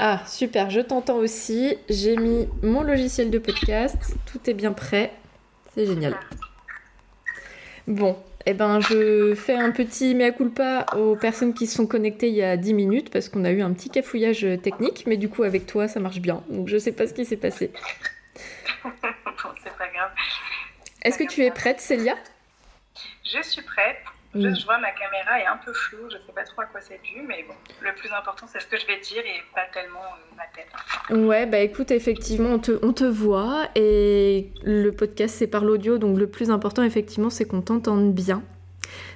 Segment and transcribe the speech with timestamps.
[0.00, 1.76] Ah super, je t'entends aussi.
[1.88, 3.96] J'ai mis mon logiciel de podcast,
[4.30, 5.12] tout est bien prêt.
[5.74, 6.16] C'est génial.
[7.88, 8.16] Bon,
[8.46, 12.34] eh ben, je fais un petit mea culpa aux personnes qui se sont connectées il
[12.34, 15.42] y a 10 minutes parce qu'on a eu un petit cafouillage technique, mais du coup,
[15.42, 16.44] avec toi, ça marche bien.
[16.48, 17.72] Donc, je sais pas ce qui s'est passé.
[18.84, 18.90] bon,
[19.64, 20.10] c'est pas grave.
[21.02, 22.14] Est-ce que tu es prête, Célia?
[23.24, 23.96] Je suis prête.
[24.34, 26.80] Juste, je vois ma caméra est un peu floue, je sais pas trop à quoi
[26.80, 29.64] c'est dû, mais bon, le plus important c'est ce que je vais dire et pas
[29.72, 31.26] tellement euh, ma tête.
[31.26, 35.96] Ouais, bah écoute, effectivement, on te, on te voit et le podcast c'est par l'audio,
[35.96, 38.42] donc le plus important effectivement c'est qu'on t'entende bien.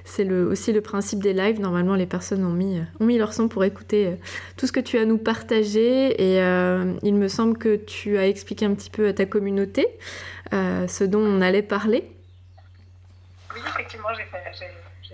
[0.05, 1.59] C'est le, aussi le principe des lives.
[1.59, 4.15] Normalement, les personnes ont mis, ont mis leur son pour écouter euh,
[4.57, 6.21] tout ce que tu as à nous partager.
[6.21, 9.87] Et euh, il me semble que tu as expliqué un petit peu à ta communauté
[10.53, 12.11] euh, ce dont on allait parler.
[13.55, 14.67] Oui, effectivement, j'ai fait,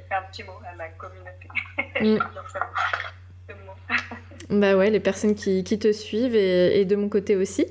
[0.09, 1.47] fait un petit mot à ma communauté.
[2.01, 2.19] Mm.
[4.49, 7.65] bah ouais, les personnes qui, qui te suivent et, et, de mon côté aussi.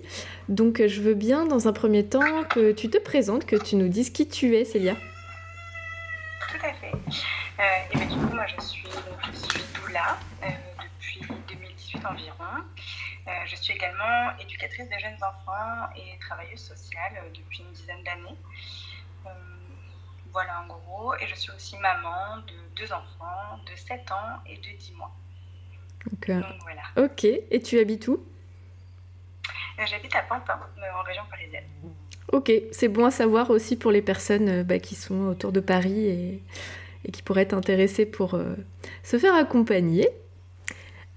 [0.48, 3.88] Donc je veux bien dans un premier temps que tu te présentes, que tu nous
[3.88, 4.94] dises qui tu es, Célia.
[6.48, 6.92] Tout à fait.
[7.60, 10.46] Euh, et bien, du coup, moi je suis, donc, je suis doula euh,
[10.80, 12.64] depuis 2018 environ.
[13.26, 18.38] Euh, je suis également éducatrice des jeunes enfants et travailleuse sociale depuis une dizaine d'années.
[20.32, 21.14] Voilà en gros.
[21.14, 25.14] Et je suis aussi maman de deux enfants de 7 ans et de 10 mois.
[26.10, 26.82] Donc, euh, Donc voilà.
[27.06, 27.24] Ok.
[27.24, 28.24] Et tu habites où?
[29.78, 30.58] Euh, J'habite à Pantin,
[30.98, 31.64] en région parisienne.
[32.32, 36.06] Ok, c'est bon à savoir aussi pour les personnes bah, qui sont autour de Paris
[36.06, 36.42] et,
[37.06, 38.54] et qui pourraient être intéressées pour euh,
[39.02, 40.08] se faire accompagner.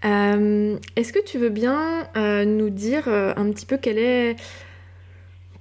[0.06, 4.36] Euh, Est-ce que tu veux bien euh, nous dire un petit peu quelle est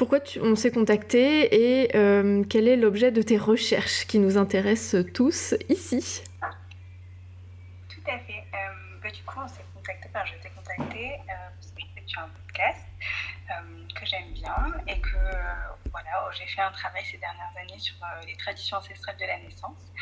[0.00, 4.38] pourquoi tu, on s'est contacté et euh, quel est l'objet de tes recherches qui nous
[4.38, 6.22] intéressent tous ici?
[6.41, 8.43] Tout à fait.
[8.55, 12.22] Euh, bah, du coup, on s'est contacté, je t'ai contacté euh, parce que tu as
[12.22, 12.87] un podcast
[13.94, 15.19] que j'aime bien et que
[15.91, 17.97] voilà, j'ai fait un travail ces dernières années sur
[18.27, 19.93] les traditions ancestrales de la naissance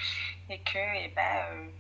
[0.48, 1.72] et que eh ben,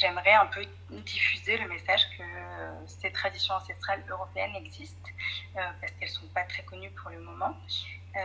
[0.00, 5.10] j'aimerais un peu diffuser le message que euh, ces traditions ancestrales européennes existent
[5.56, 7.54] euh, parce qu'elles ne sont pas très connues pour le moment
[8.16, 8.20] euh,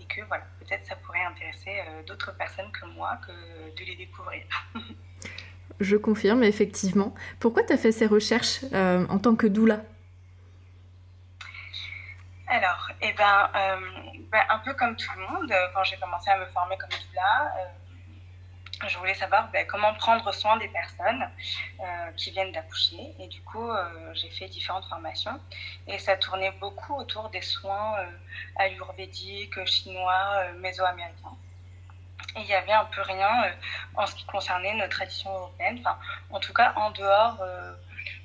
[0.00, 3.32] et que voilà, peut-être ça pourrait intéresser euh, d'autres personnes que moi que
[3.78, 4.44] de les découvrir.
[5.80, 7.14] Je confirme, effectivement.
[7.38, 9.82] Pourquoi tu as fait ces recherches en tant que doula?
[12.48, 13.48] Alors, eh ben,
[14.32, 17.54] ben, un peu comme tout le monde, quand j'ai commencé à me former comme doula,
[18.86, 21.28] je voulais savoir ben, comment prendre soin des personnes
[21.80, 23.14] euh, qui viennent d'accoucher.
[23.18, 25.40] Et du coup, euh, j'ai fait différentes formations.
[25.86, 28.06] Et ça tournait beaucoup autour des soins euh,
[28.56, 31.36] ayurvédiques, chinois, méso-américains.
[32.36, 33.52] Et il n'y avait un peu rien
[33.96, 35.98] en ce qui concernait nos traditions européennes, enfin,
[36.30, 37.42] en tout cas en dehors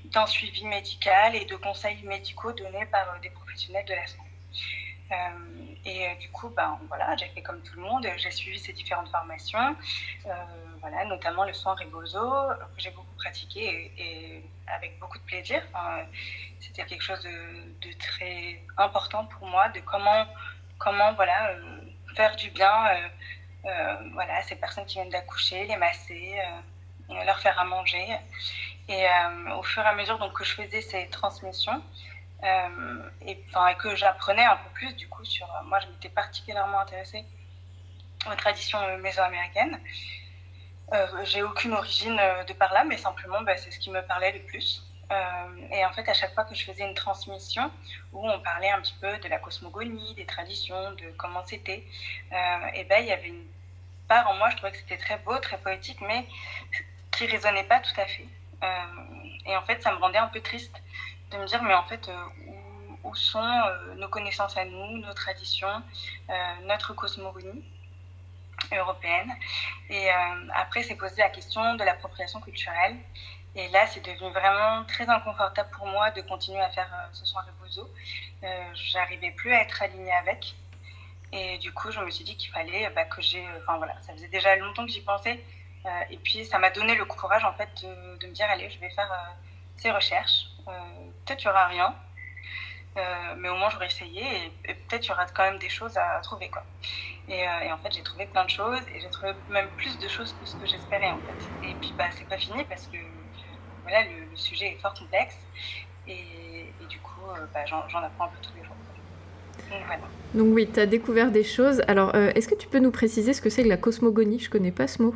[0.05, 4.22] d'un suivi médical et de conseils médicaux donnés par des professionnels de la santé.
[5.11, 5.15] Euh,
[5.85, 8.73] et euh, du coup, ben, voilà, j'ai fait comme tout le monde, j'ai suivi ces
[8.73, 9.75] différentes formations,
[10.25, 10.33] euh,
[10.79, 12.19] voilà, notamment le soin Rebozo,
[12.75, 15.61] que j'ai beaucoup pratiqué et, avec beaucoup de plaisir.
[16.59, 20.25] C'était quelque chose de, très important pour moi, de comment,
[20.79, 21.55] comment voilà,
[22.15, 22.71] faire du bien
[24.13, 26.41] voilà, à ces personnes qui viennent d'accoucher, les masser,
[27.09, 28.17] leur faire à manger.
[28.87, 29.05] Et
[29.55, 31.81] au fur et à mesure donc, que je faisais ces transmissions,
[32.43, 36.79] et, enfin, et que j'apprenais un peu plus du coup sur moi je m'étais particulièrement
[36.81, 37.25] intéressée
[38.29, 39.79] aux traditions euh, mésoaméricaines.
[40.91, 44.31] Euh, j'ai aucune origine de par là mais simplement bah, c'est ce qui me parlait
[44.31, 44.83] le plus.
[45.11, 47.69] Euh, et en fait à chaque fois que je faisais une transmission
[48.13, 51.83] où on parlait un petit peu de la cosmogonie des traditions de comment c'était
[52.31, 53.45] euh, et ben il y avait une
[54.07, 56.25] part en moi je trouvais que c'était très beau très poétique mais
[57.12, 58.27] qui résonnait pas tout à fait.
[59.45, 60.75] Et en fait ça me rendait un peu triste
[61.33, 62.25] de me dire, mais en fait, euh,
[63.03, 65.83] où, sont euh, nos connaissances à nous, nos traditions,
[66.30, 66.33] euh,
[66.63, 67.63] notre cosmogonie
[68.71, 69.31] européenne
[69.89, 70.09] Et
[70.56, 72.95] après, c'est posé la question de l'appropriation culturelle.
[73.56, 77.44] Et là, c'est devenu vraiment très inconfortable pour moi de continuer à faire ce soin
[77.44, 77.88] rebozo.
[78.44, 80.56] Euh, J'arrivais plus à être alignée avec.
[81.33, 83.45] Et du coup, je me suis dit qu'il fallait bah, que j'ai.
[83.62, 85.44] Enfin voilà, ça faisait déjà longtemps que j'y pensais.
[86.09, 88.80] Et puis, ça m'a donné le courage en fait de, de, me dire allez, je
[88.80, 89.12] vais faire
[89.77, 90.47] ces recherches
[91.25, 91.95] peut-être il n'y aura rien,
[93.37, 94.23] mais au moins j'aurais essayé
[94.65, 96.49] et, peut-être il y aura quand même des choses à trouver.
[96.49, 96.63] Quoi.
[97.27, 100.35] Et, en fait, j'ai trouvé plein de choses et j'ai trouvé même plus de choses
[100.39, 101.67] que ce que j'espérais en fait.
[101.67, 102.97] Et puis, bah, c'est pas fini parce que
[103.83, 105.37] voilà, le, sujet est fort complexe
[106.07, 107.21] et, du coup,
[107.53, 108.75] bah, j'en apprends un peu tous les jours.
[110.33, 111.81] Donc oui, tu as découvert des choses.
[111.87, 114.39] Alors, euh, est-ce que tu peux nous préciser ce que c'est que la cosmogonie?
[114.39, 115.15] Je connais pas ce mot.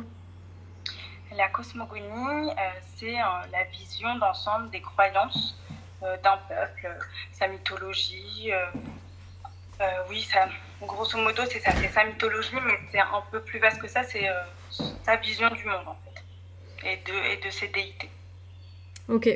[1.36, 5.56] La cosmogonie, euh, c'est euh, la vision d'ensemble des croyances
[6.00, 6.96] d'un peuple,
[7.32, 8.52] sa mythologie.
[10.08, 10.48] oui, ça,
[10.82, 14.02] grosso modo, c'est ça, c'est sa mythologie, mais c'est un peu plus vaste que ça,
[14.02, 14.28] c'est
[15.04, 18.10] sa vision du monde, en fait, et de, ses déités.
[19.08, 19.28] Ok.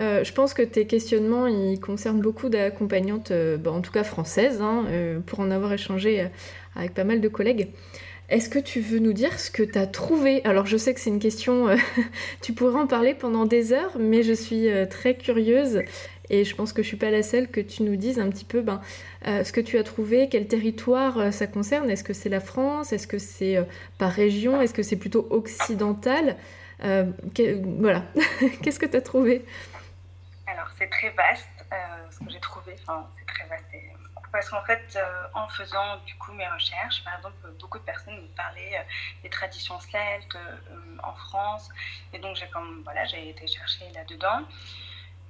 [0.00, 4.04] Euh, je pense que tes questionnements ils concernent beaucoup d'accompagnantes, euh, bah, en tout cas
[4.04, 6.28] françaises, hein, euh, pour en avoir échangé
[6.76, 7.68] avec pas mal de collègues.
[8.28, 10.44] Est-ce que tu veux nous dire ce que tu as trouvé?
[10.44, 11.68] Alors je sais que c'est une question,
[12.42, 15.82] tu pourrais en parler pendant des heures, mais je suis très curieuse
[16.28, 18.44] et je pense que je suis pas la seule que tu nous dises un petit
[18.44, 18.82] peu ben,
[19.24, 21.88] ce que tu as trouvé, quel territoire ça concerne.
[21.88, 22.92] Est-ce que c'est la France?
[22.92, 23.56] Est-ce que c'est
[23.96, 24.60] par région?
[24.60, 26.36] Est-ce que c'est plutôt occidental?
[26.80, 28.04] Voilà,
[28.62, 29.42] qu'est-ce que tu as trouvé
[30.78, 31.76] c'est très vaste, euh,
[32.10, 32.74] ce que j'ai trouvé.
[32.82, 33.64] Enfin, c'est très vaste.
[34.32, 38.20] Parce qu'en fait, euh, en faisant du coup mes recherches, par exemple, beaucoup de personnes
[38.20, 38.82] me parlaient euh,
[39.22, 40.38] des traditions celtes
[41.02, 41.68] en France.
[42.12, 42.48] Et donc, j'ai
[42.84, 44.42] voilà, été chercher là-dedans.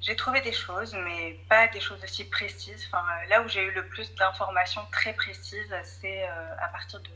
[0.01, 2.87] J'ai trouvé des choses, mais pas des choses aussi précises.
[2.87, 6.25] Enfin, là où j'ai eu le plus d'informations très précises, c'est
[6.61, 7.09] à partir de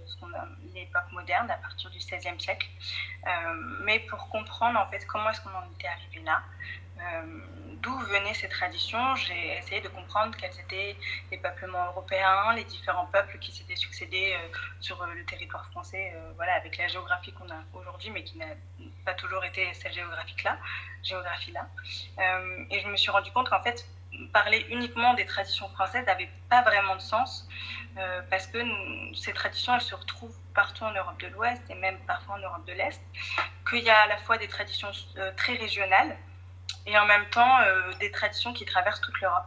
[0.74, 2.66] l'époque moderne, à partir du XVIe siècle.
[3.82, 6.42] mais pour comprendre en fait comment est-ce qu'on en était arrivé là,
[7.82, 9.14] d'où venaient ces traditions.
[9.16, 10.96] J'ai essayé de comprendre quels étaient
[11.30, 16.12] les peuplements européens, les différents peuples qui s'étaient succédés euh, sur euh, le territoire français,
[16.14, 18.46] euh, voilà, avec la géographie qu'on a aujourd'hui, mais qui n'a
[19.04, 20.56] pas toujours été cette géographie-là.
[21.02, 21.66] Géographie -là.
[22.70, 23.84] et je me suis rendu compte qu'en fait,
[24.32, 27.48] parler uniquement des traditions françaises n'avait pas vraiment de sens,
[28.30, 28.58] parce que
[29.14, 32.64] ces traditions, elles se retrouvent partout en Europe de l'Ouest et même parfois en Europe
[32.66, 33.02] de l'Est,
[33.68, 34.92] qu'il y a à la fois des traditions
[35.36, 36.16] très régionales,
[36.86, 39.46] et en même temps euh, des traditions qui traversent toute l'Europe.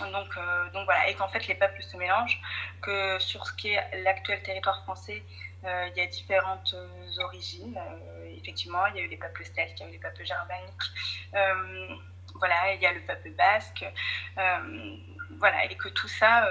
[0.00, 2.40] Donc, euh, donc voilà, et qu'en fait les peuples se mélangent,
[2.80, 5.22] que sur ce qui est l'actuel territoire français,
[5.64, 6.74] euh, il y a différentes
[7.18, 7.78] origines.
[8.38, 10.82] effectivement, il y a eu les peuples celtes, il y a eu les peuples germaniques,
[12.34, 13.84] voilà, il y a le peuple basque,
[15.38, 16.48] voilà, et que tout ça,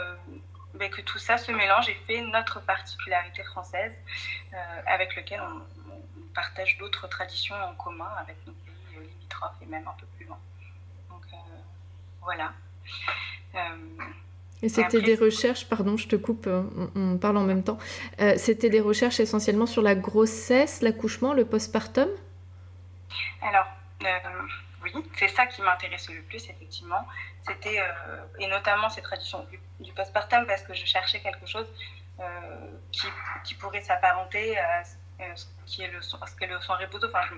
[0.75, 3.93] ben, que tout ça se mélange et fait notre particularité française,
[4.85, 8.53] avec lequel on, on partage d'autres traditions en commun avec nos
[9.01, 9.21] pays
[9.62, 10.38] et même un peu plus loin.
[11.09, 11.38] Donc euh,
[12.21, 12.53] voilà.
[13.56, 13.59] Euh,
[14.63, 16.63] et c'était des recherches, pardon, je te coupe, euh,
[16.95, 17.80] on, parle en même temps.
[18.38, 22.07] c'était des recherches essentiellement sur la grossesse, l'accouchement, le postpartum?
[23.42, 23.65] Alors,
[24.83, 27.07] oui, c'est ça qui m'intéressait le plus, effectivement.
[27.47, 27.81] C'était,
[28.38, 29.44] et notamment ces traditions
[29.80, 31.65] du, postpartum, parce que je cherchais quelque chose
[32.92, 33.07] qui,
[33.44, 37.07] qui, pourrait s'apparenter à ce qui est le, ce qu'est le soin riposo.
[37.07, 37.36] Enfin, je,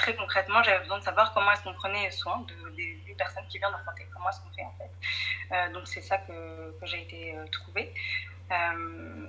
[0.00, 3.58] très concrètement, j'avais besoin de savoir comment est-ce qu'on prenait soin de, des, personnes qui
[3.58, 4.90] viennent d'enfanter, comment est-ce qu'on fait en fait.
[5.52, 7.92] Euh, donc c'est ça que, que j'ai été euh, trouver.
[8.50, 9.26] Euh,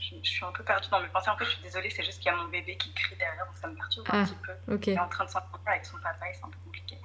[0.00, 1.28] je, suis un peu perdue dans mes pensées.
[1.28, 3.44] En fait, je suis désolée, c'est juste qu'il y a mon bébé qui crie derrière,
[3.44, 4.90] donc ça me perturbe un ah, petit peu.
[4.90, 6.98] Il est en train de s'entendre avec son papa et c'est un peu compliqué.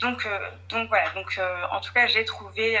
[0.00, 0.26] donc,
[0.70, 1.38] donc voilà, donc,
[1.70, 2.80] en tout cas, j'ai trouvé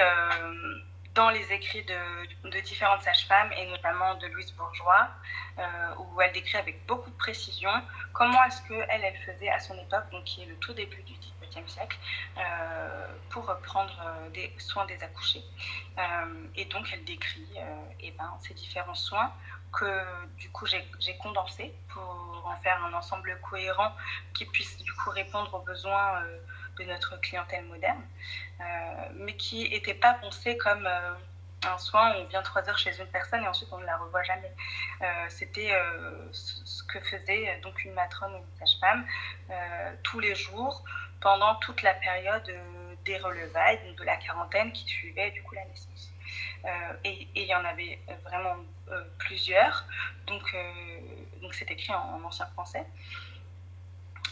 [1.14, 5.08] dans les écrits de, différentes sages-femmes, et notamment de Louise Bourgeois,
[5.58, 5.62] euh,
[5.98, 7.70] où elle décrit avec beaucoup de précision
[8.12, 11.14] comment est-ce qu'elle, elle faisait à son époque, donc qui est le tout début du
[11.14, 11.98] XVIIIe siècle,
[12.38, 15.44] euh, pour prendre euh, des soins des accouchés.
[16.56, 17.54] et donc, elle décrit
[18.00, 19.32] et ben, ces différents soins
[19.72, 23.92] que du coup j'ai condensé pour en faire un ensemble cohérent
[24.34, 26.22] qui puisse du coup répondre aux besoins
[26.78, 28.02] de notre clientèle moderne,
[28.60, 28.64] euh,
[29.14, 31.14] mais qui n'était pas pensé comme euh,
[31.64, 33.96] un soin où on vient trois heures chez une personne et ensuite on ne la
[33.96, 34.52] revoit jamais.
[35.02, 35.72] Euh, c'était
[36.32, 39.06] ce que faisait donc une matrone ou une sage-femme
[40.02, 40.84] tous les jours
[41.20, 42.52] pendant toute la période
[43.04, 46.10] des relevailles, de la quarantaine qui suivait du coup la naissance.
[47.04, 48.56] et il y en avait vraiment
[49.18, 49.84] plusieurs,
[50.26, 50.56] donc
[51.40, 52.84] donc c'est écrit en ancien français.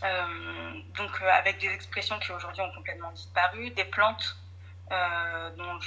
[0.02, 4.36] Euh, donc euh, avec des expressions qui aujourd'hui ont complètement disparu, des plantes
[4.92, 5.78] euh, dont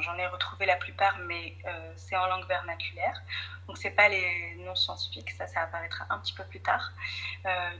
[0.00, 1.56] j'en ai retrouvé la plupart, mais
[1.96, 3.22] c'est en langue vernaculaire.
[3.66, 6.92] Donc c'est pas les noms scientifiques, ça, ça apparaîtra un petit peu plus tard.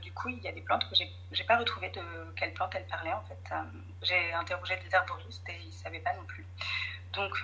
[0.01, 0.95] du coup, il y a des plantes que
[1.31, 2.01] j'ai pas retrouvées de
[2.35, 3.53] quelles plantes elles parlaient en fait.
[4.01, 6.45] j'ai interrogé des herboristes et ils savaient pas non plus.
[7.13, 7.43] Donc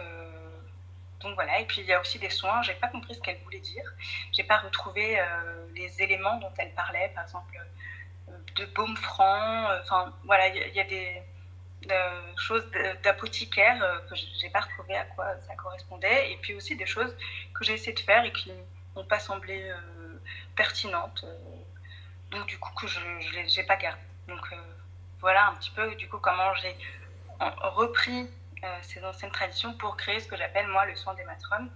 [1.20, 3.40] donc voilà, et puis il y a aussi des soins, j'ai pas compris ce qu'elle
[3.44, 3.86] voulait dire.
[4.32, 5.20] J'ai pas retrouvé
[5.76, 7.58] les éléments dont elle parlait, par exemple
[8.58, 9.68] de baume franc.
[9.82, 11.22] Enfin, voilà, il y, a des
[12.38, 12.66] choses
[13.04, 16.32] d'apothicaire que je n'ai pas retrouvé à quoi ça correspondait.
[16.32, 17.16] Et puis aussi des choses
[17.54, 18.52] que j'ai essayé de faire et qui
[18.96, 19.72] n'ont pas semblé
[20.56, 21.26] pertinentes.
[22.32, 24.02] donc, du coup, que je ne les ai pas gardées.
[24.28, 24.46] Donc,
[25.20, 26.76] voilà un petit peu, du coup, comment j'ai
[27.40, 28.30] repris
[28.82, 31.70] ces anciennes traditions pour créer ce que j'appelle, moi, le soin des matrones.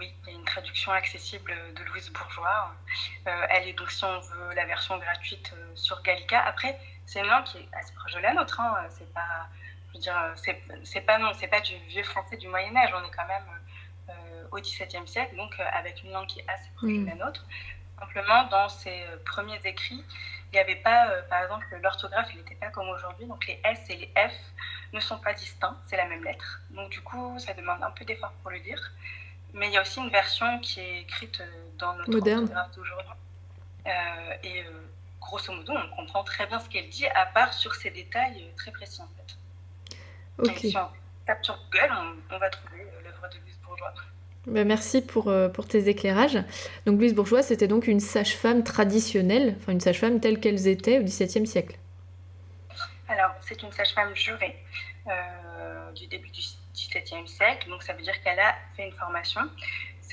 [0.00, 2.74] Oui, il y a une traduction accessible de Louise Bourgeois.
[3.26, 6.40] Euh, elle est donc, si on veut, la version gratuite euh, sur Gallica.
[6.40, 8.58] Après, c'est une langue qui est assez proche de la nôtre.
[8.58, 8.86] Hein.
[8.88, 9.48] C'est pas,
[9.88, 10.34] je veux dire,
[10.84, 12.90] c'est pas non, c'est pas du vieux français du Moyen Âge.
[12.94, 13.44] On est quand même
[14.08, 17.06] euh, au XVIIe siècle, donc avec une langue qui est assez proche de mm.
[17.06, 17.44] la nôtre.
[17.98, 20.02] Simplement, dans ses premiers écrits,
[20.50, 23.26] il n'y avait pas, par exemple, l'orthographe, il n'était pas comme aujourd'hui.
[23.26, 24.32] Donc les S et les F
[24.94, 26.62] ne sont pas distincts, c'est la même lettre.
[26.70, 28.80] Donc du coup, ça demande un peu d'effort pour le dire.
[29.54, 31.44] Mais il y a aussi une version qui est écrite euh,
[31.78, 32.42] dans notre Moderne.
[32.42, 33.12] orthographe d'aujourd'hui.
[33.86, 33.90] Euh,
[34.44, 34.70] et euh,
[35.20, 38.70] grosso modo, on comprend très bien ce qu'elle dit, à part sur ces détails très
[38.70, 40.50] précis en fait.
[40.50, 40.58] Ok.
[40.58, 40.88] si on
[41.26, 41.92] tape sur Google,
[42.30, 43.92] on, va trouver l'œuvre de Louise Bourgeois.
[44.46, 46.38] Ben merci pour, pour tes éclairages.
[46.86, 51.02] Donc Louise Bourgeois, c'était donc une sage-femme traditionnelle, enfin une sage-femme telle qu'elles étaient au
[51.02, 51.76] XVIIe siècle.
[53.08, 54.56] Alors, c'est une sage-femme jurée
[55.94, 56.40] du début du
[56.74, 59.42] XVIIe siècle, donc ça veut dire qu'elle a fait une formation.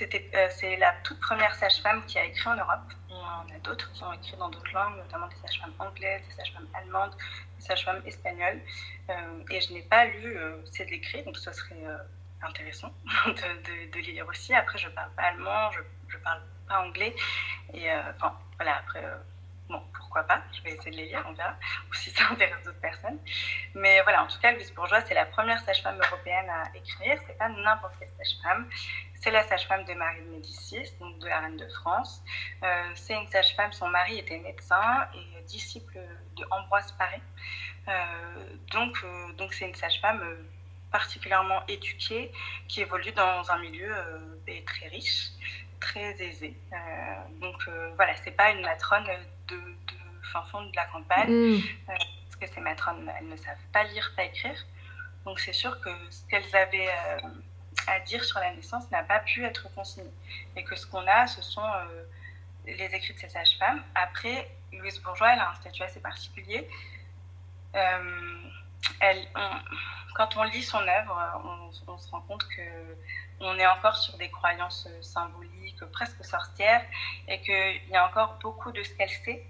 [0.02, 2.94] Euh, c'est la toute première sage-femme qui a écrit en Europe.
[3.10, 6.34] Y en a d'autres qui ont écrit dans d'autres langues, notamment des sages-femmes anglaises, des
[6.36, 7.16] sages-femmes allemandes,
[7.58, 8.62] des sages-femmes espagnoles.
[9.10, 11.76] Euh, et je n'ai pas lu euh, ces écrits, donc ce serait
[12.44, 12.94] intéressant
[13.26, 14.54] de, de, lire aussi.
[14.54, 17.16] Après, je ne parle pas allemand, je ne parle pas anglais.
[17.74, 19.04] Et enfin, voilà, après
[19.70, 21.56] Bon, pourquoi pas, je vais essayer de les lire, on verra,
[21.90, 23.20] ou si ça intéresse d'autres personnes.
[23.76, 27.20] Mais voilà, en tout cas, Louise Bourgeois, c'est la première sage-femme européenne à écrire.
[27.28, 28.70] C'est pas n'importe quelle sage-femme.
[29.20, 32.24] C'est la sage-femme de Marie de Médicis, donc de la reine de France.
[32.64, 36.00] Euh, c'est une sage-femme, son mari était médecin et disciple
[36.38, 37.22] de Ambroise Paré.
[37.88, 37.94] Euh,
[38.72, 40.24] donc, euh, donc c'est une sage-femme
[40.92, 42.32] particulièrement éduquée
[42.68, 43.94] qui évolue dans un milieu
[44.66, 45.30] très riche
[45.80, 46.56] très aisée.
[46.74, 46.78] Euh,
[47.40, 49.08] donc voilà, c'est pas une matrone
[49.50, 51.56] de, de fin fond de la campagne, mm.
[51.89, 51.94] euh,
[52.25, 54.66] parce que ces matrones, elles ne savent pas lire, pas écrire.
[55.25, 56.89] Donc c'est sûr que ce qu'elles avaient
[57.88, 60.10] à dire sur la naissance n'a pas pu être consigné.
[60.56, 61.68] Et que ce qu'on a, ce sont
[62.66, 63.84] les écrits de ces sages-femmes.
[63.96, 66.66] Après, Louise Bourgeois, elle a un statut assez particulier.
[67.74, 69.27] elle,
[70.16, 72.62] quand on lit son œuvre, on, on se rend compte que
[73.39, 76.84] on est encore sur des croyances euh, symboliques, presque sorcières,
[77.27, 79.46] et qu'il y a encore beaucoup de ce qu'elle sait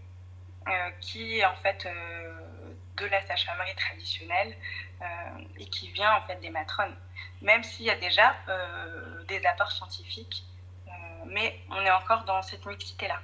[0.67, 2.39] euh, qui est en fait euh,
[2.97, 4.55] de la sage-famerie traditionnelle
[5.57, 6.95] et qui vient en fait des matrones,
[7.43, 8.35] même s'il y a déjà
[9.27, 10.43] des apports scientifiques,
[11.27, 13.21] mais on est encore dans cette mixité-là.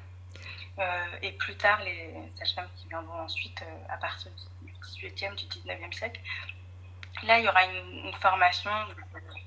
[1.24, 6.22] et plus tard, les sages-femmes qui viendront ensuite à partir du 18e, du 19e siècle,
[7.24, 8.70] là il y aura une formation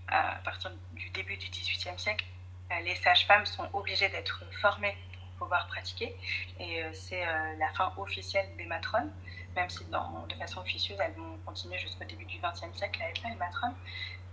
[0.09, 2.25] à partir du début du XVIIIe siècle,
[2.73, 6.17] euh, les sages-femmes sont obligées d'être formées pour pouvoir pratiquer.
[6.59, 9.13] Et euh, c'est euh, la fin officielle des matrones,
[9.55, 13.23] même si de façon officieuse, elles vont continuer jusqu'au début du XXe siècle à être
[13.25, 13.75] les matrones.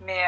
[0.02, 0.22] Mais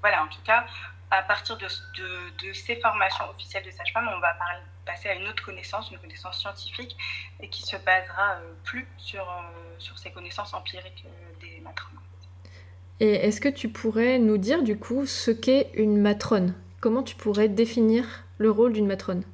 [0.00, 0.66] voilà, en tout cas,
[1.10, 4.36] à partir de, de, ces formations officielles de sages-femmes, on va
[4.84, 6.96] passer à une autre connaissance, une connaissance scientifique,
[7.40, 9.26] et qui se basera plus sur,
[9.78, 11.04] sur ces connaissances empiriques
[11.40, 11.98] des matrones.
[13.02, 16.54] Et est-ce que tu pourrais nous dire du coup ce qu'est une matrone?
[16.80, 18.04] Comment tu pourrais définir
[18.38, 19.24] le rôle d'une matrone?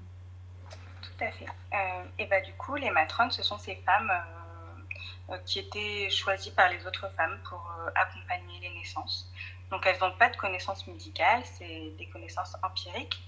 [1.02, 1.44] Tout à fait.
[1.74, 6.08] Euh, et bah, du coup, les matrones, ce sont ces femmes euh, euh, qui étaient
[6.08, 9.30] choisies par les autres femmes pour accompagner les naissances.
[9.70, 13.20] Donc elles n'ont pas de connaissances médicales, c'est des connaissances empiriques.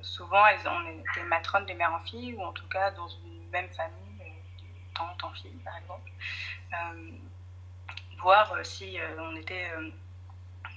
[0.00, 3.46] souvent, elles ont été matrones de mère en fille, ou en tout cas dans une
[3.52, 4.32] même famille,
[4.94, 6.10] tante en fille, par exemple
[8.20, 9.90] voir euh, si euh, on était euh,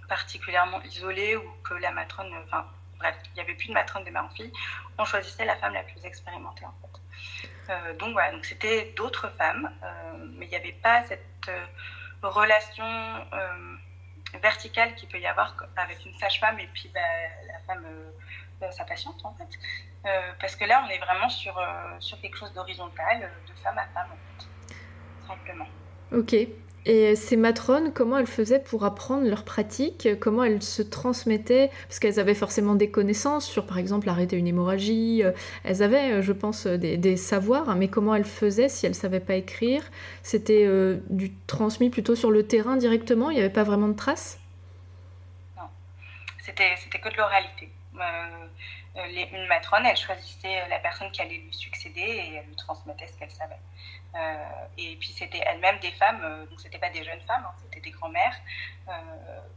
[0.08, 2.66] particulièrement isolé ou que la matrone, enfin
[3.00, 4.52] bref, il n'y avait plus de matrone de mère en fille,
[4.98, 7.98] on choisissait la femme la plus expérimentée en fait.
[7.98, 9.72] donc voilà, donc c'était d'autres femmes,
[10.38, 11.50] mais il n'y avait pas cette
[12.22, 12.86] relation
[14.42, 17.00] verticale qu'il peut y avoir avec une sage-femme et puis bah,
[17.48, 17.86] la femme,
[18.72, 20.14] sa patiente en fait.
[20.40, 21.60] parce que là, on est vraiment sur,
[22.00, 24.76] sur quelque chose d'horizontal, de femme à femme en fait,
[25.28, 25.68] simplement.
[26.12, 26.36] Ok.
[26.86, 30.08] Et ces matrones, comment elles faisaient pour apprendre leurs pratiques?
[30.20, 31.70] Comment elles se transmettaient?
[31.88, 35.22] Parce qu'elles avaient forcément des connaissances sur, par exemple, arrêter une hémorragie.
[35.24, 35.32] Euh,
[35.64, 39.20] elles avaient, euh, je pense, des, savoirs, mais comment elles faisaient si elles ne savaient
[39.20, 39.84] pas écrire?
[40.24, 43.96] C'était euh, du transmis plutôt sur le terrain directement Il n'y avait pas vraiment de
[43.96, 44.40] traces?
[45.58, 45.64] Non,
[46.40, 47.70] c'était que de l'oralité.
[48.96, 53.20] une matrone, elle choisissait la personne qui allait lui succéder et elle lui transmettait ce
[53.20, 53.60] qu'elle savait.
[54.78, 57.92] Et puis c'était elles-mêmes des femmes, donc c'était pas des jeunes femmes, hein, c'était des
[57.92, 58.36] grands-mères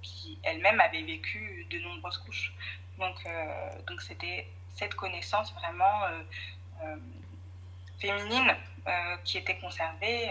[0.02, 2.54] qui elles-mêmes avaient vécu de nombreuses couches.
[2.98, 3.26] Donc
[3.86, 6.02] donc c'était cette connaissance vraiment
[7.98, 8.54] féminine
[9.24, 10.30] qui était conservée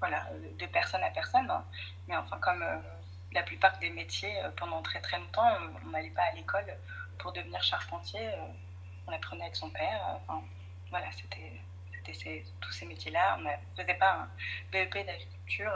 [0.00, 0.26] voilà,
[0.58, 1.50] de personne à personne.
[1.50, 1.64] Hein.
[2.06, 2.78] Mais enfin, comme euh,
[3.32, 5.48] la plupart des métiers, euh, pendant très très longtemps,
[5.84, 6.66] on n'allait pas à l'école
[7.18, 8.28] pour devenir charpentier.
[8.28, 8.46] Euh,
[9.06, 10.20] on apprenait avec son père.
[10.26, 10.42] Enfin,
[10.90, 11.52] voilà, c'était
[12.60, 13.38] tous ces métiers-là.
[13.38, 14.28] On ne faisait pas un
[14.72, 15.72] BEP d'agriculture.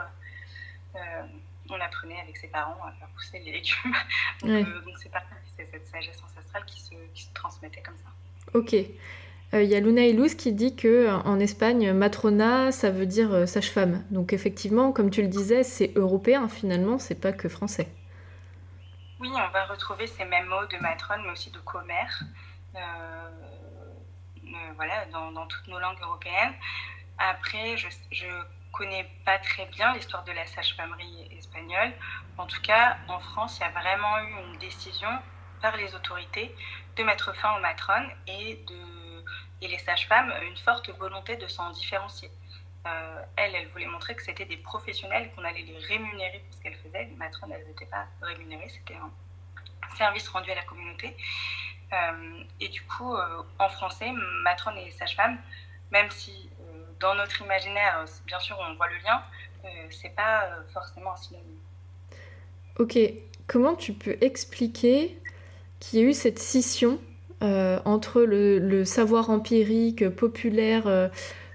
[1.71, 3.95] on apprenait avec ses parents à faire pousser les légumes.
[4.43, 5.11] donc, c'est
[5.57, 8.11] c'est cette sagesse ancestrale qui se, qui se transmettait comme ça.
[8.55, 8.73] Ok.
[9.53, 13.33] Il euh, y a Luna Iluz qui dit que en Espagne, matrona, ça veut dire
[13.33, 14.03] euh, sage-femme.
[14.11, 17.89] Donc effectivement, comme tu le disais, c'est européen finalement, c'est pas que français.
[19.21, 22.23] Oui, on va retrouver ces mêmes mots de matrone, mais aussi de commère,
[22.75, 23.29] euh,
[24.76, 26.54] voilà, dans, toutes nos langues européennes.
[27.18, 27.87] Après, je,
[28.26, 28.42] ne
[28.73, 31.92] connais pas très bien l'histoire de la sage-famerie espagnole.
[32.38, 35.11] En tout cas, en France, il y a vraiment eu une décision
[35.61, 36.54] par les autorités
[36.97, 38.64] de mettre fin aux matrones et
[39.61, 42.30] les sages-femmes une forte volonté de s'en différencier.
[42.87, 46.62] Euh, elles, elles voulaient montrer que c'était des professionnels, qu'on allait les rémunérer pour ce
[46.62, 47.04] qu'elles faisaient.
[47.04, 49.11] Les matrones, elles n'étaient pas rémunérées, c'était un
[49.97, 51.16] service rendu à la communauté.
[51.93, 54.11] Euh, et du coup, euh, en français,
[54.45, 55.39] matrone et sage-femme,
[55.91, 56.49] même si
[57.01, 59.23] dans notre imaginaire, bien sûr, on voit le lien,
[59.91, 61.59] c'est pas forcément un synonyme.
[62.79, 62.99] Ok,
[63.47, 65.19] comment tu peux expliquer
[65.81, 66.99] qu'il y a eu cette scission
[67.43, 71.09] euh, entre le, savoir empirique populaire euh,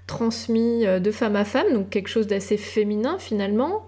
[0.06, 3.86] transmis euh, de femme à femme, donc quelque chose d'assez féminin finalement,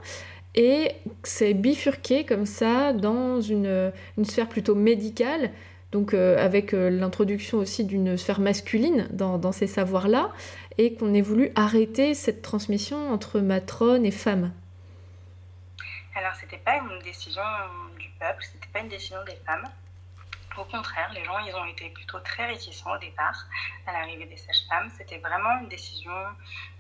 [0.55, 0.93] et
[1.25, 3.93] c'est bifurqué comme ça dans une,
[4.23, 5.51] sphère plutôt médicale,
[5.93, 10.31] donc avec l'introduction aussi d'une sphère masculine dans, ces savoirs-là,
[10.79, 14.53] et qu'on ait voulu arrêter cette transmission entre matrone et femme.
[16.15, 17.43] Alors, c'était pas une décision
[17.99, 19.65] du peuple, c'était pas une décision des femmes.
[20.57, 23.47] Au contraire, les gens, ils ont été plutôt très réticents au départ
[23.87, 24.91] à l'arrivée des sages-femmes.
[24.99, 26.13] C'était vraiment une décision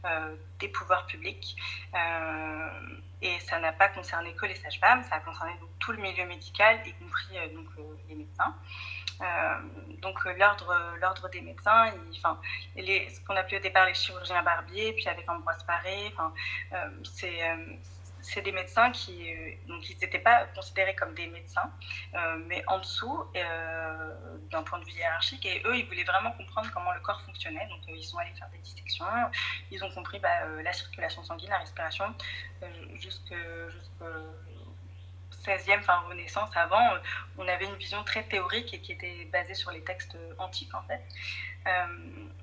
[0.04, 1.56] euh, des pouvoirs publics.
[1.94, 6.26] Euh, et ça n'a pas concerné que les sages-femmes, ça a concerné tout le milieu
[6.26, 7.66] médical, y compris euh, donc,
[8.08, 8.54] les médecins.
[10.00, 12.40] Donc l'ordre des médecins, enfin,
[12.76, 16.32] ce qu'on appelait au départ les chirurgiens barbiers, puis avec Ambroise Paré, enfin,
[17.04, 17.40] c'est
[18.22, 21.70] c'est des médecins qui euh, donc ils n'étaient pas considérés comme des médecins,
[22.14, 25.44] euh, mais en dessous euh, d'un point de vue hiérarchique.
[25.46, 27.66] Et eux, ils voulaient vraiment comprendre comment le corps fonctionnait.
[27.68, 29.04] Donc ils sont allés faire des dissections.
[29.70, 32.14] Ils ont compris bah, la circulation sanguine, la respiration,
[33.00, 33.34] jusque,
[35.44, 36.96] 16e, fin Renaissance, avant,
[37.38, 40.82] on avait une vision très théorique et qui était basée sur les textes antiques en
[40.82, 41.02] fait.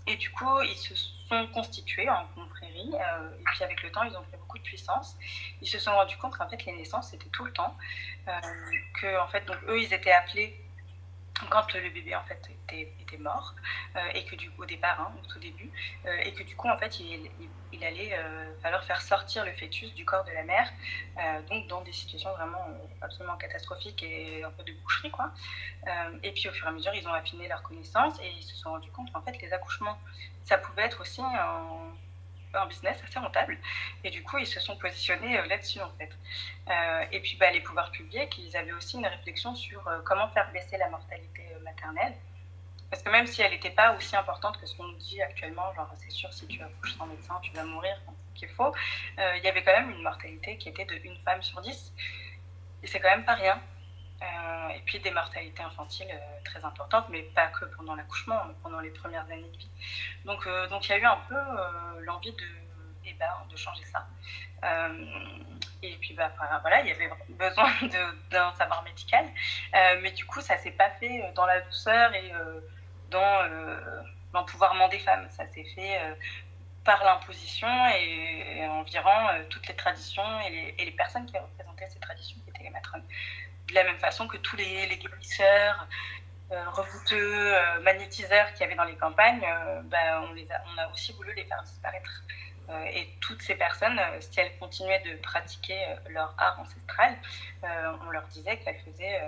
[0.08, 2.92] et du coup, ils se sont constitués en confrérie.
[2.94, 5.18] et puis avec le temps, ils ont pris beaucoup de puissance.
[5.62, 7.76] Ils se sont rendus compte qu'en fait, les naissances, c'était tout le temps.
[9.02, 10.66] que, en fait, donc, eux, ils étaient appelés
[11.50, 13.56] quand le bébé en fait était, était mort
[14.13, 15.71] et que du coup au départ hein, au tout début
[16.23, 17.30] et que du coup en fait il,
[17.73, 20.69] il allait euh, falloir faire sortir le fœtus du corps de la mère,
[21.17, 25.12] euh, donc dans des situations vraiment euh, absolument catastrophiques et un peu de boucherie.
[25.12, 25.32] Quoi.
[26.23, 28.56] et puis au fur et à mesure, ils ont affiné leurs connaissances et ils se
[28.56, 29.97] sont rendus compte qu'en fait, les accouchements,
[30.43, 31.21] ça pouvait être aussi
[32.58, 33.58] un, business assez rentable.
[34.04, 36.12] Et du coup, ils se sont positionnés là-dessus, en fait.
[37.12, 40.78] et puis, bah, les pouvoirs publics, ils avaient aussi une réflexion sur comment faire baisser
[40.78, 42.13] la mortalité maternelle.
[42.89, 45.74] Parce que même si elle n'était pas aussi importante que ce qu'on nous dit actuellement,
[45.74, 48.00] genre c'est sûr, si tu accouches sans médecin, tu vas mourir,
[48.34, 51.17] ce qui est euh, il y avait quand même une mortalité qui était de une
[51.26, 51.93] femme sur dix.
[52.84, 53.62] Et c'est quand même pas rien.
[54.21, 58.80] Euh, et puis des mortalités infantiles euh, très importantes, mais pas que pendant l'accouchement, pendant
[58.80, 59.69] les premières années de vie.
[60.25, 61.36] Donc donc il y a eu un peu
[62.01, 62.47] l'envie de,
[63.06, 64.08] eh ben, de changer ça.
[65.84, 67.69] et puis bah, voilà, il y avait besoin
[68.32, 69.25] d'un savoir médical,
[70.01, 72.32] mais du coup ça s'est pas fait dans la douceur et
[73.10, 74.01] dans euh,
[74.34, 75.27] l'empouvoirment des femmes.
[75.30, 76.13] Ça s'est fait euh,
[76.84, 82.38] par l'imposition et, environ euh, toutes les traditions et les, personnes qui représentaient ces traditions,
[82.43, 83.03] qui étaient les matrones.
[83.67, 85.88] De la même façon que tous les, les guérisseurs,
[86.49, 89.45] revouteux, magnétiseurs qu'il y avait dans les campagnes,
[89.86, 92.23] bah, on, les a, on a aussi voulu les faire disparaître.
[92.93, 97.17] et toutes ces personnes, si elles continuaient de pratiquer leur art ancestral,
[97.63, 99.21] on leur disait qu'elles faisaient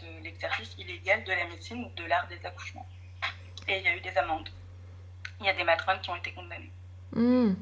[0.00, 2.86] de l'exercice illégal de la médecine ou de l'art des accouchements
[3.68, 4.48] et il y a eu des amendes.
[5.40, 6.72] Il y a des matrones qui ont été condamnées.
[7.12, 7.54] Hmm.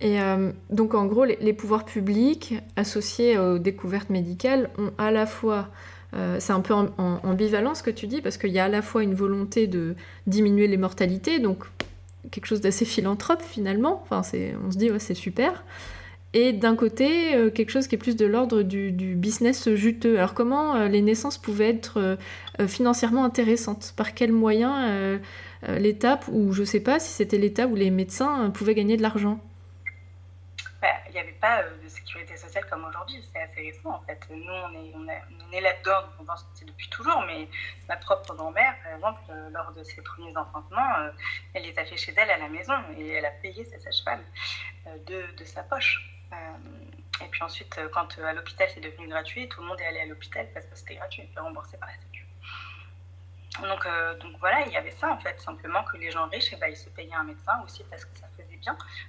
[0.00, 5.26] Et euh, donc en gros, les, pouvoirs publics associés aux découvertes médicales ont à la
[5.26, 5.68] fois
[6.40, 9.04] c'est un peu ambivalent ce que tu dis, parce qu'il y a à la fois
[9.04, 9.94] une volonté de
[10.26, 11.62] diminuer les mortalités, donc
[12.32, 14.22] quelque chose d'assez philanthrope finalement, enfin,
[14.66, 15.62] on se dit ouais, c'est super,
[16.32, 20.16] et d'un côté, euh, quelque chose qui est plus de l'ordre du, business juteux.
[20.16, 23.94] Alors comment euh, les naissances pouvaient être euh, financièrement intéressantes?
[23.96, 25.18] Par quels moyens
[25.78, 29.40] l'étape, ou je sais pas si c'était l'état où les médecins pouvaient gagner de l'argent?
[31.08, 34.18] Il n'y avait pas de sécurité sociale comme aujourd'hui, c'est assez récent en fait.
[34.30, 37.48] Nous, on est, on est, là-dedans, on pense que c'est depuis toujours, mais
[37.88, 39.20] ma propre grand-mère, par exemple,
[39.52, 41.10] lors de ses premiers enfantements,
[41.52, 44.24] elle les a fait chez elle à la maison et elle a payé sa sage-femme
[45.06, 46.00] de, de sa poche.
[46.32, 49.80] Euh, et puis ensuite, euh, quand euh, à l'hôpital c'est devenu gratuit, tout le monde
[49.80, 52.26] est allé à l'hôpital parce que c'était gratuit, remboursé par la Sécu.
[53.60, 53.86] Donc,
[54.20, 56.60] donc voilà, il y avait ça en fait, simplement que les gens riches, et eh
[56.60, 58.26] ben, ils se payaient un médecin aussi parce que ça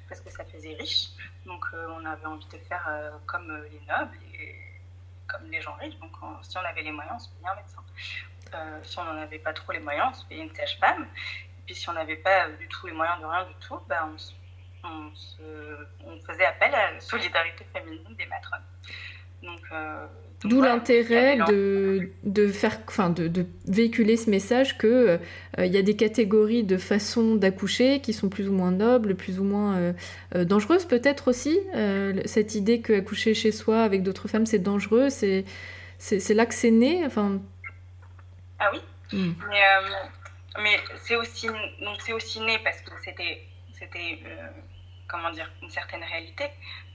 [0.07, 1.09] parce que ça faisait riche.
[1.45, 2.87] Donc on avait envie de faire
[3.25, 4.55] comme les nobles et
[5.27, 5.97] comme les gens riches.
[5.99, 6.11] Donc
[6.43, 8.83] si on avait les moyens, on se payait un médecin.
[8.83, 11.03] si on n'en avait pas trop les moyens, on se payait une sage-femme.
[11.03, 14.09] Et puis si on n'avait pas du tout les moyens de rien du tout, ben,
[14.09, 14.17] on
[14.83, 18.63] on, faisait appel à la solidarité féminine des matrones.
[19.71, 20.05] Euh,
[20.43, 25.17] D'où l'intérêt de, faire, enfin, de, véhiculer ce message que euh,
[25.59, 29.39] il y a des catégories de façons d'accoucher qui sont plus ou moins nobles, plus
[29.39, 29.93] ou moins
[30.33, 31.59] euh, dangereuses, peut-être aussi.
[32.25, 35.45] cette idée que accoucher chez soi avec d'autres femmes c'est dangereux, c'est
[35.99, 37.05] c'est là que c'est né.
[37.05, 37.39] Enfin.
[38.57, 38.79] Ah oui.
[39.13, 39.33] Hmm.
[40.57, 43.43] Mais, c'est aussi donc c'est aussi né parce que c'était
[43.77, 44.17] c'était
[45.11, 46.45] comment dire, une certaine réalité,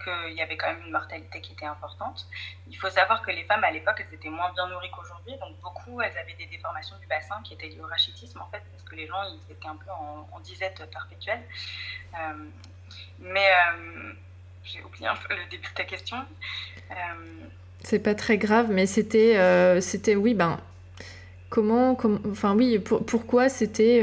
[0.02, 2.26] qu'il y avait quand même une mortalité qui était importante.
[2.68, 5.56] Il faut savoir que les femmes à l'époque, elles étaient moins bien nourries qu'aujourd'hui, donc
[5.62, 8.82] beaucoup, elles avaient des déformations du bassin qui étaient liées au rachitisme en fait, parce
[8.84, 11.42] que les gens, ils étaient un peu en, disette perpétuelle.
[12.14, 12.44] Euh,
[13.18, 14.12] mais euh,
[14.64, 16.18] j'ai oublié le début de ta question.
[16.92, 16.94] Euh,
[17.82, 20.60] C'est pas très grave, mais c'était, c'était oui, ben,
[21.50, 21.96] comment,
[22.30, 24.00] enfin oui, pourquoi c'était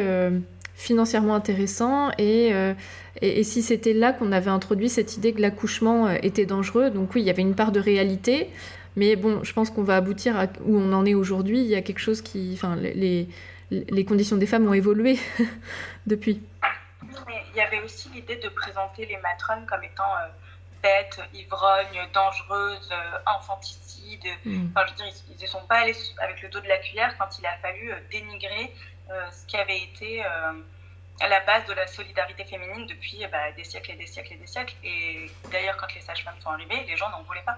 [0.76, 2.74] financièrement intéressant euh,
[3.22, 6.90] et, et, si c'était là qu'on avait introduit cette idée que l'accouchement euh, était dangereux,
[6.90, 8.50] donc oui, il y avait une part de réalité,
[8.96, 11.60] mais bon, je pense qu'on va aboutir à où on en est aujourd'hui.
[11.60, 13.28] Il y a quelque chose qui, enfin, les,
[13.70, 15.20] les conditions des femmes ont évolué
[16.08, 16.42] depuis.
[17.52, 20.30] il y avait aussi l'idée de présenter les matrones comme étant euh,
[20.82, 22.90] bêtes, ivrognes, dangereuses,
[23.26, 24.26] infanticides.
[24.46, 24.68] Mm.
[24.76, 27.16] Enfin, je veux dire, ils ne sont pas allés avec le dos de la cuillère
[27.18, 28.74] quand il a fallu dénigrer
[29.32, 30.24] ce qui avait été
[31.22, 34.48] la base de la solidarité féminine depuis bah, des siècles et des siècles et des
[34.48, 34.76] siècles.
[34.84, 37.58] Et d'ailleurs, quand les sages-femmes sont arrivées, les gens n'en voulaient pas.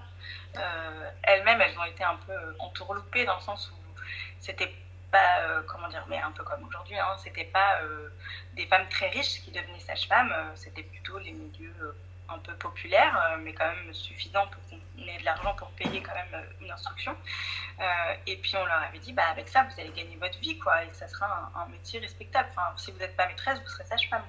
[0.56, 4.00] Euh, elles-mêmes, elles ont été un peu entourloupées dans le sens où
[4.40, 4.72] c'était
[5.10, 8.08] pas, euh, comment dire, mais un peu comme aujourd'hui, hein, c'était pas euh,
[8.54, 11.94] des femmes très riches qui devenaient sages-femmes, c'était plutôt les milieux
[12.28, 16.02] un peu populaire, euh, mais quand même suffisant pour qu'on ait de l'argent pour payer
[16.02, 17.16] quand même euh, une instruction.
[17.80, 20.58] Euh, et puis on leur avait dit, bah, avec ça, vous allez gagner votre vie,
[20.58, 22.48] quoi, et ça sera un, métier respectable.
[22.50, 24.24] Enfin, si vous n'êtes pas maîtresse, vous serez sage-femme.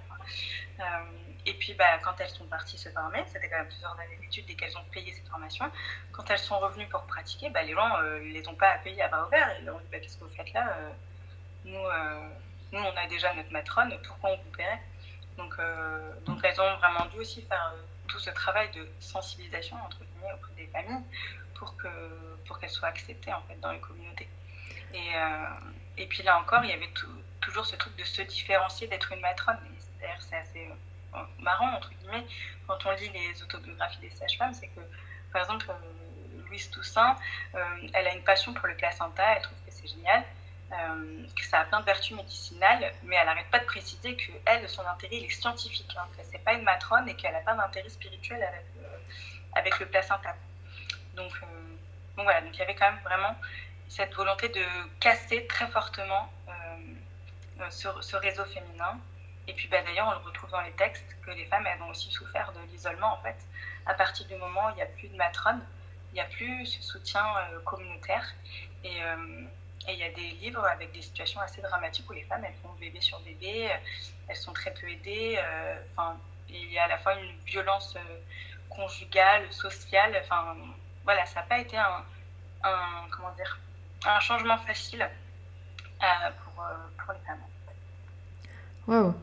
[1.45, 4.49] et puis bah, quand elles sont parties se former, c'était quand même plusieurs années d'études
[4.49, 5.71] et qu'elles ont payé cette formation,
[6.11, 9.01] quand elles sont revenues pour pratiquer, bah, les gens ne les ont pas à payer
[9.01, 9.49] à bas ouvert.
[9.59, 10.75] Ils leur ont dit, bah, qu'est-ce que vous faites là
[11.65, 11.83] nous,
[12.71, 14.81] nous, on a déjà notre matrone, pourquoi on vous paierait?
[15.37, 19.77] Donc, euh, donc elles ont vraiment dû aussi faire euh, tout ce travail de sensibilisation
[19.83, 21.03] entre guillemets auprès des familles
[21.55, 21.87] pour que
[22.45, 24.29] pour qu'elles soient acceptées en fait dans les communautés.
[24.93, 25.45] Et, euh,
[25.97, 26.89] et puis là encore, il y avait
[27.41, 29.57] toujours ce truc de se différencier d'être une matrone.
[29.99, 30.69] D'ailleurs, c'est assez
[31.39, 32.25] marrant entre guillemets
[32.67, 34.81] quand on lit les autobiographies des sages-femmes, c'est que
[35.31, 35.71] par exemple
[36.47, 37.15] Louise Toussaint,
[37.93, 40.23] elle a une passion pour le placenta, elle trouve que c'est génial.
[40.73, 44.33] Euh, que ça a plein de vertus médicinales, mais elle n'arrête pas de préciser que
[44.45, 47.39] elle, son intérêt, il est scientifique, hein, que c'est pas une matrone et qu'elle n'a
[47.39, 48.65] pas d'intérêt spirituel avec,
[49.55, 50.35] avec le placenta.
[51.15, 51.45] Donc, euh,
[52.17, 53.33] donc, voilà, donc il y avait quand même vraiment
[53.87, 54.65] cette volonté de
[54.99, 58.99] casser très fortement euh, ce, réseau féminin.
[59.47, 61.89] Et puis bah, d'ailleurs, on le retrouve dans les textes que les femmes elles ont
[61.91, 63.37] aussi souffert de l'isolement en fait.
[63.85, 65.61] À partir du moment où il n'y a plus de matrone,
[66.11, 67.23] il n'y a plus ce soutien
[67.63, 68.33] communautaire.
[68.83, 69.01] Et,
[69.87, 72.53] et il y a des livres avec des situations assez dramatiques où les femmes, elles
[72.61, 73.75] font bébé sur bébé, euh,
[74.27, 75.37] elles sont très peu aidées.
[75.37, 76.17] Euh, enfin,
[76.49, 78.17] il y a à la fois une violence euh,
[78.69, 80.13] conjugale, sociale.
[80.23, 80.55] Enfin,
[81.05, 82.03] voilà, ça n'a pas été un,
[83.15, 83.59] comment dire,
[84.05, 85.07] un changement facile
[85.99, 86.65] pour,
[86.97, 87.39] pour, les femmes.
[88.87, 89.13] Waouh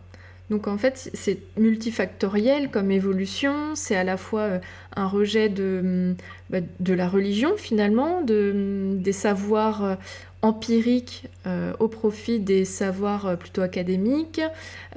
[0.50, 4.61] donc en fait, c'est multifactoriel comme évolution, c'est à la fois
[4.94, 6.14] un rejet de,
[6.50, 9.96] bah, de la religion finalement, de, des savoirs
[10.44, 14.42] empirique euh, au profit des savoirs euh, plutôt académiques.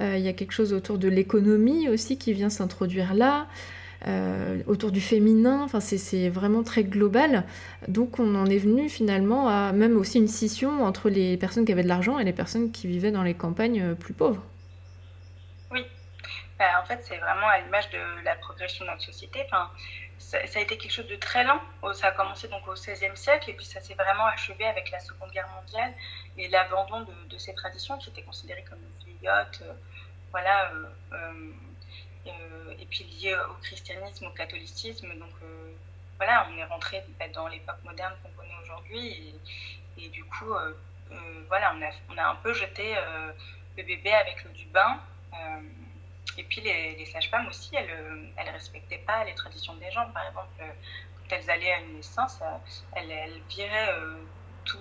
[0.00, 3.46] Euh, il y a quelque chose autour de l'économie aussi qui vient s'introduire là.
[4.66, 5.62] autour du féminin.
[5.64, 7.44] Enfin, c'est vraiment très global.
[7.88, 11.72] Donc, on en est venu finalement à même aussi une scission entre les personnes qui
[11.72, 14.42] avaient de l'argent et les personnes qui vivaient dans les campagnes plus pauvres.
[15.72, 15.80] Oui.
[16.58, 19.40] Bah, en fait, c'est vraiment à l'image de la progression de notre société.
[20.28, 21.58] Ça, a été quelque chose de très lent.
[21.94, 25.00] Ça a commencé donc au XVIe siècle et puis ça s'est vraiment achevé avec la
[25.00, 25.94] Seconde Guerre mondiale
[26.36, 29.62] et l'abandon de, ces traditions qui étaient considérées comme vieillottes.
[29.62, 29.72] Euh,
[30.30, 30.70] voilà.
[32.26, 35.08] Euh, et puis lié au christianisme, au catholicisme.
[35.18, 35.72] Donc euh,
[36.18, 39.34] voilà, on est rentré dans l'époque moderne qu'on connaît aujourd'hui.
[39.96, 40.74] Et, du coup, euh,
[41.48, 42.96] voilà, on a, on a un peu jeté
[43.78, 45.00] le bébé avec l'eau du bain.
[46.36, 50.08] Et puis les, sages-femmes aussi, elles ne respectaient pas les traditions des gens.
[50.10, 52.40] Par exemple, quand elles allaient à une naissance,
[52.94, 53.94] elles, elles viraient
[54.64, 54.78] tous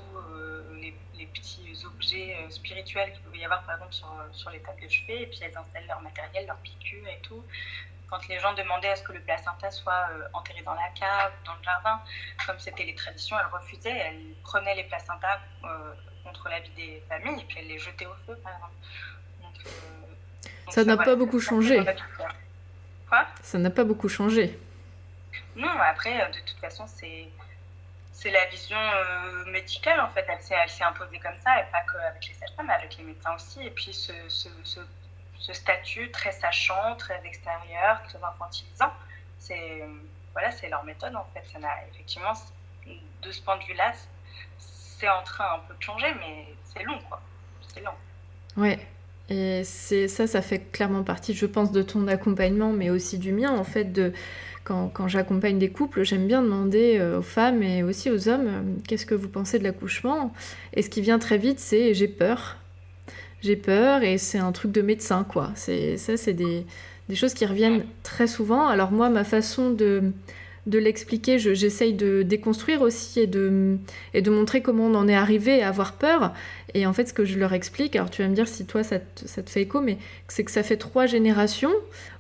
[0.73, 4.81] les, les, petits objets spirituels qu'il pouvait y avoir, par exemple, sur, sur les tables
[4.81, 7.43] de chevet, et puis elles installent leur matériel, leur piqûre et tout
[8.10, 11.31] quand les gens demandaient à ce que le placenta soit euh, enterré dans la cave,
[11.45, 12.01] dans le jardin,
[12.45, 13.97] comme c'était les traditions, elles refusaient.
[13.97, 18.15] Elles prenaient les placentas euh, contre l'avis des familles et puis elles les jetaient au
[18.25, 18.75] feu, par exemple.
[19.65, 19.96] Euh,
[20.69, 21.84] ça n'a pas beaucoup changé.
[23.10, 24.60] Quoi Ça n'a pas beaucoup changé.
[25.56, 27.27] Non, après, de toute façon, c'est
[28.12, 28.77] c'est la vision
[29.47, 30.25] médicale en fait.
[30.27, 33.62] Elle s'est imposée comme ça, et pas qu'avec les sages-femmes, mais avec les médecins aussi.
[33.65, 34.80] Et puis ce, ce, ce
[35.39, 38.91] ce statut très sachant, très extérieur, très infantilisant.
[39.39, 39.84] C'est
[40.34, 41.43] voilà, c'est leur méthode en fait.
[41.51, 42.34] Ça n'a effectivement
[43.21, 43.93] de ce point de vue-là,
[44.58, 47.21] c'est en train un peu de changer, mais c'est long quoi.
[47.73, 47.93] C'est long.
[48.56, 48.80] Ouais.
[49.30, 53.32] Et c'est ça, ça fait clairement partie, je pense, de ton accompagnement, mais aussi du
[53.32, 53.92] mien en fait.
[53.92, 54.13] De
[54.63, 58.48] quand, quand j'accompagne des couples, j'aime bien demander euh, aux femmes et aussi aux hommes
[58.48, 60.34] euh, qu'est-ce que vous pensez de l'accouchement?
[60.74, 62.58] Et ce qui vient très vite, c'est j'ai peur
[63.42, 65.52] j'ai peur et c'est un truc de médecin, quoi.
[65.56, 66.66] C'est, ça, c'est des,
[67.08, 68.68] des, choses qui reviennent très souvent.
[68.68, 70.12] Alors moi, ma façon de,
[70.67, 73.77] de l'expliquer, j'essaye de déconstruire aussi et de,
[74.13, 76.34] et montrer comment on en est arrivé à avoir peur.
[76.73, 78.84] Et en fait, ce que je leur explique, alors tu vas me dire si toi
[78.84, 81.73] ça te, fait écho, mais c'est que ça fait trois générations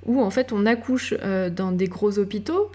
[0.05, 2.71] où en fait on accouche euh, dans des gros hôpitaux.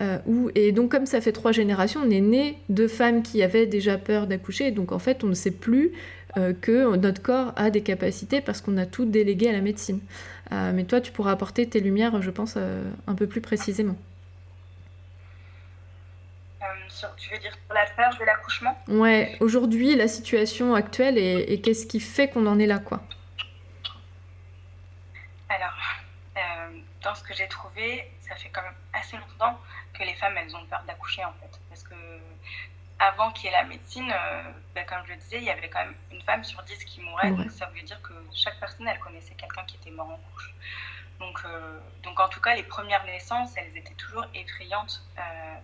[0.00, 3.42] Euh, où, et donc comme ça fait trois générations, on est né de femmes qui
[3.42, 5.92] avaient déjà peur d'accoucher, donc en fait on ne sait plus
[6.36, 9.98] euh, que notre corps a des capacités parce qu'on a tout délégué à la médecine.
[10.52, 13.96] Mais toi, tu pourras apporter tes lumières, je pense, un peu plus précisément.
[17.16, 21.86] Tu veux dire pour la peur de l'accouchement Ouais, aujourd'hui, la situation actuelle et, qu'est-ce
[21.86, 23.02] qui fait qu'on en est là, quoi
[25.48, 25.76] Alors,
[27.02, 29.58] dans ce que j'ai trouvé, ça fait quand même assez longtemps
[29.94, 31.60] que les femmes, elles ont peur d'accoucher, en fait.
[31.68, 31.94] Parce que
[32.98, 34.42] avant qu'il y ait la médecine, euh,
[34.74, 37.00] ben, comme je le disais, il y avait quand même une femme sur dix qui
[37.00, 37.30] mourait.
[37.30, 40.54] Donc ça voulait dire que chaque personne, elle connaissait quelqu'un qui était mort en couche.
[41.20, 45.02] Donc, euh, donc en tout cas, les premières naissances, elles étaient toujours effrayantes.
[45.18, 45.54] Euh,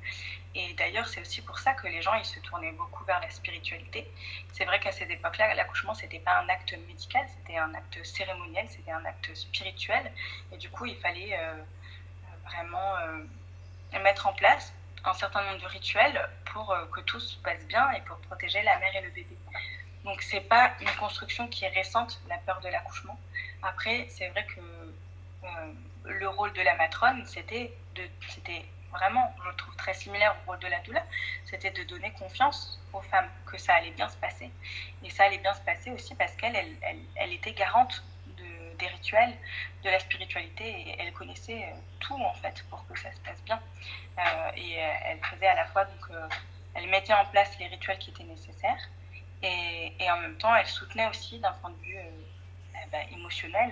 [0.55, 3.31] et d'ailleurs, c'est aussi pour ça que les gens, ils se tournaient beaucoup vers la
[3.31, 4.11] spiritualité.
[4.53, 8.67] C'est vrai qu'à cette époque-là, l'accouchement, c'était pas un acte médical, c'était un acte cérémoniel,
[8.69, 10.13] c'était un acte spirituel.
[10.53, 11.39] Et du coup, il fallait
[12.45, 12.97] vraiment
[13.99, 14.73] mettre en place
[15.05, 18.63] un certain nombre de rituels pour euh, que tout se passe bien et pour protéger
[18.63, 19.37] la mère et le bébé.
[20.05, 23.19] Donc c'est pas une construction qui est récente, la peur de l'accouchement.
[23.63, 24.72] Après, c'est vrai que euh,
[26.05, 30.51] le rôle de la matrone, c'était de, c'était vraiment, je le trouve très similaire au
[30.51, 31.05] rôle de la doula,
[31.45, 34.51] c'était de donner confiance aux femmes que ça allait bien se passer.
[35.03, 38.03] Et ça allait bien se passer aussi parce qu'elle, elle, elle était garante
[38.79, 39.35] des rituels,
[39.85, 43.43] de la spiritualité, et elle connaissait euh, tout en fait pour que ça se passe
[43.45, 43.61] bien.
[44.19, 46.17] Euh, et euh, elle faisait à la fois, donc,
[46.75, 48.89] elle mettait en place les rituels qui étaient nécessaires,
[49.43, 51.99] et, et en même temps, elle soutenait aussi d'un point de vue
[52.91, 53.71] bah, émotionnel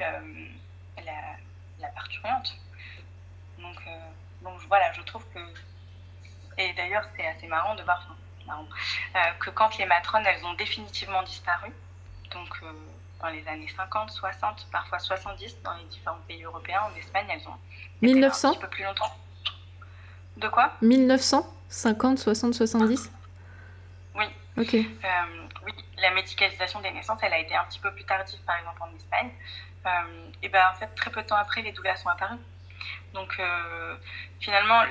[1.05, 1.37] la,
[1.81, 2.57] la parturiente.
[3.59, 3.77] Donc,
[4.43, 5.41] donc voilà, je trouve que.
[6.59, 8.17] Et d'ailleurs, c'est assez marrant de voir
[9.39, 11.71] que quand les matrones, elles ont définitivement disparu,
[12.33, 12.61] donc
[13.21, 16.83] dans les années 50, 60, parfois 70 dans les différents pays européens.
[16.83, 17.57] En Espagne, elles ont
[18.03, 19.15] 1900 un petit peu plus longtemps.
[20.37, 20.73] De quoi?
[20.81, 23.13] 1900 50, 60, 70
[24.17, 24.25] Oui.
[24.59, 24.75] Ok.
[24.75, 24.87] Euh,
[25.65, 28.83] oui, la médicalisation des naissances, elle a été un petit peu plus tardive, par exemple,
[28.83, 29.31] en Espagne.
[29.87, 32.39] Euh, et ben en fait, très peu de temps après, les doulas sont apparues.
[33.15, 33.97] Donc, euh,
[34.41, 34.83] finalement,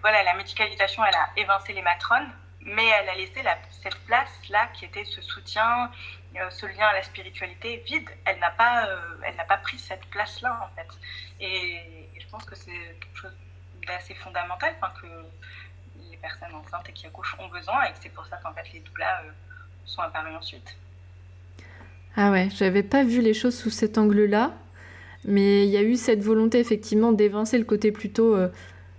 [0.00, 4.68] voilà, la médicalisation, elle a évincé les matrones, mais elle a laissé la, cette place-là
[4.74, 5.90] qui était ce soutien,
[6.36, 8.08] euh, ce lien à la spiritualité vide.
[8.24, 8.88] Elle n'a pas,
[9.22, 10.88] elle n'a pas pris cette place-là en fait.
[11.40, 13.36] Et, je pense que c'est quelque chose
[13.86, 15.06] d'assez fondamental, que
[16.10, 18.80] les personnes enceintes et qui accouchent ont besoin, et c'est pour ça qu'en fait les
[18.80, 19.22] doulas
[19.86, 20.76] sont apparus ensuite.
[22.16, 24.54] Ah ouais, j'avais pas vu les choses sous cet angle-là,
[25.26, 28.36] mais il y a eu cette volonté effectivement d'évincer le côté plutôt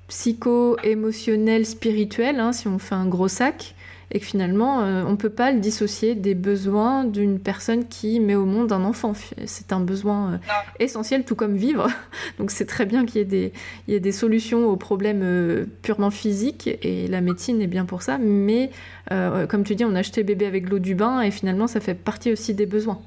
[0.08, 3.76] psycho-émotionnel, spirituel, hein, si on fait un gros sac,
[4.12, 8.20] et que finalement, euh, on ne peut pas le dissocier des besoins d'une personne qui
[8.20, 9.14] met au monde un enfant.
[9.46, 10.38] C'est un besoin euh,
[10.80, 11.88] essentiel, tout comme vivre.
[12.40, 13.52] Donc c'est très bien qu'il y,
[13.88, 18.02] y, ait des solutions aux problèmes euh, purement physiques, et la médecine est bien pour
[18.02, 18.72] ça, mais
[19.10, 21.94] comme tu dis, on a acheté bébé avec l'eau du bain, et finalement, ça fait
[21.94, 23.02] partie aussi des besoins.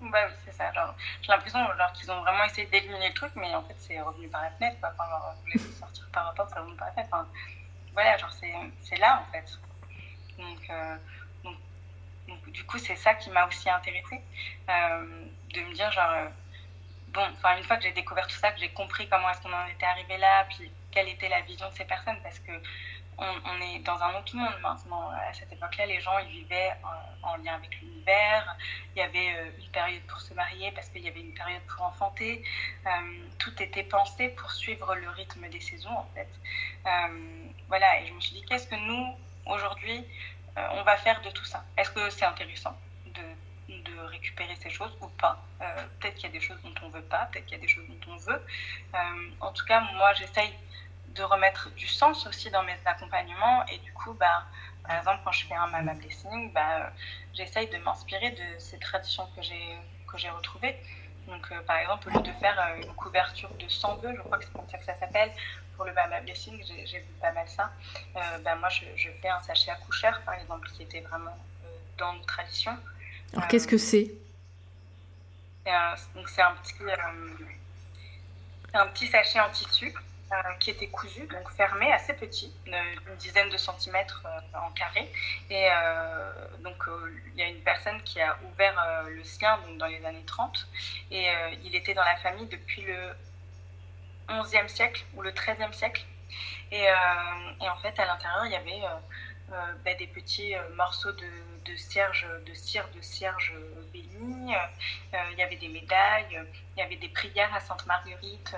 [0.00, 0.64] Bah oui, c'est ça.
[1.22, 1.58] J'ai l'impression
[1.94, 4.76] qu'ils ont vraiment essayé d'éliminer le truc, mais en fait, c'est revenu par la fenêtre.
[4.80, 4.90] Quoi.
[4.92, 5.34] Enfin, genre,
[5.78, 7.08] sortir par rapport, c'est revenu par la fenêtre.
[7.12, 7.26] Enfin,
[7.94, 9.58] voilà, genre c'est là en fait.
[10.70, 10.96] Euh,
[11.44, 11.56] donc,
[12.28, 14.20] donc, du coup, c'est ça qui m'a aussi intéressée,
[14.68, 15.24] euh,
[15.54, 16.28] de me dire genre, euh,
[17.08, 19.52] bon, enfin une fois que j'ai découvert tout ça, que j'ai compris comment est-ce qu'on
[19.52, 22.52] en était arrivé là, puis quelle était la vision de ces personnes, parce que
[23.18, 25.10] on, est dans un autre monde maintenant.
[25.10, 26.72] À cette époque-là, les gens ils vivaient
[27.22, 28.56] en, lien avec l'univers.
[28.96, 31.84] Il y avait une période pour se marier parce qu'il y avait une période pour
[31.84, 32.42] enfanter.
[33.38, 36.28] Tout était pensé pour suivre le rythme des saisons, en fait.
[37.72, 40.04] Euh, voilà, et je me suis dit, qu'est-ce que nous, aujourd'hui,
[40.56, 41.64] on va faire de tout ça?
[41.76, 43.22] Est-ce que c'est intéressant de,
[44.10, 45.42] récupérer ces choses ou pas?
[45.98, 47.68] Peut-être qu'il y a des choses dont on veut pas, peut-être qu'il y a des
[47.68, 48.42] choses dont on veut.
[49.40, 50.52] en tout cas, moi, j'essaye
[51.14, 53.64] de remettre du sens aussi dans mes accompagnements.
[53.66, 54.44] Et du coup, bah,
[54.86, 56.92] par exemple, quand je fais un mama blessing, bah,
[57.34, 60.76] j'essaye de m'inspirer de ces traditions que j'ai, retrouvées.
[61.26, 64.38] Donc, euh, par exemple, au lieu de faire euh, une couverture de 102, je crois
[64.38, 65.32] que c'est comme ça que ça s'appelle,
[65.82, 67.72] pour le mama blessing, j'ai, vu pas mal ça.
[68.14, 71.36] Euh, bah, moi, je, je, fais un sachet accoucheur, par exemple, qui était vraiment
[71.98, 72.76] dans nos traditions.
[73.32, 74.12] Alors, qu'est-ce que c'est?
[75.64, 76.76] c'est un, donc, c'est un petit,
[78.74, 79.92] un petit sachet en tissu
[80.32, 85.10] euh, qui était cousu, donc fermé, assez petit, une, dizaine de centimètres euh, en carré.
[85.50, 86.76] Et euh, donc,
[87.34, 90.68] il y a une personne qui a ouvert le sien donc, dans les années 30.
[91.10, 91.26] Et
[91.64, 92.94] il était dans la famille depuis le
[94.28, 96.04] 11e siècle ou le 13e siècle.
[96.70, 98.82] Et, et en fait, à l'intérieur, il y avait
[99.84, 101.26] ben, des petits morceaux de,
[101.66, 103.52] de cierge, de cire de cierge
[103.92, 104.54] béni.
[105.12, 106.40] il y avait des médailles.
[106.76, 108.54] Il y avait des prières à Sainte Marguerite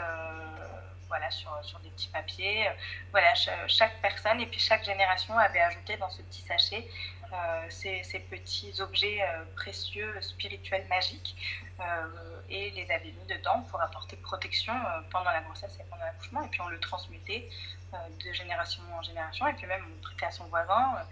[1.14, 2.68] voilà, sur, sur des petits papiers.
[3.12, 3.33] Voilà,
[3.68, 6.88] chaque personne et puis chaque génération avait ajouté dans ce petit sachet
[7.35, 11.37] euh, ces, petits objets euh, précieux, spirituels, magiques,
[11.81, 14.72] euh, et les avait mis dedans pour apporter protection
[15.11, 16.42] pendant la grossesse et pendant l'accouchement.
[16.42, 17.48] Et puis on le transmettait
[17.92, 21.07] de génération en génération, et puis même on prêtait à son voisin,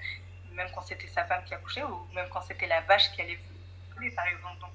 [0.52, 3.38] même quand c'était sa femme qui accouchait, ou même quand c'était la vache qui allait
[3.96, 4.58] lui, par exemple.
[4.60, 4.74] Donc,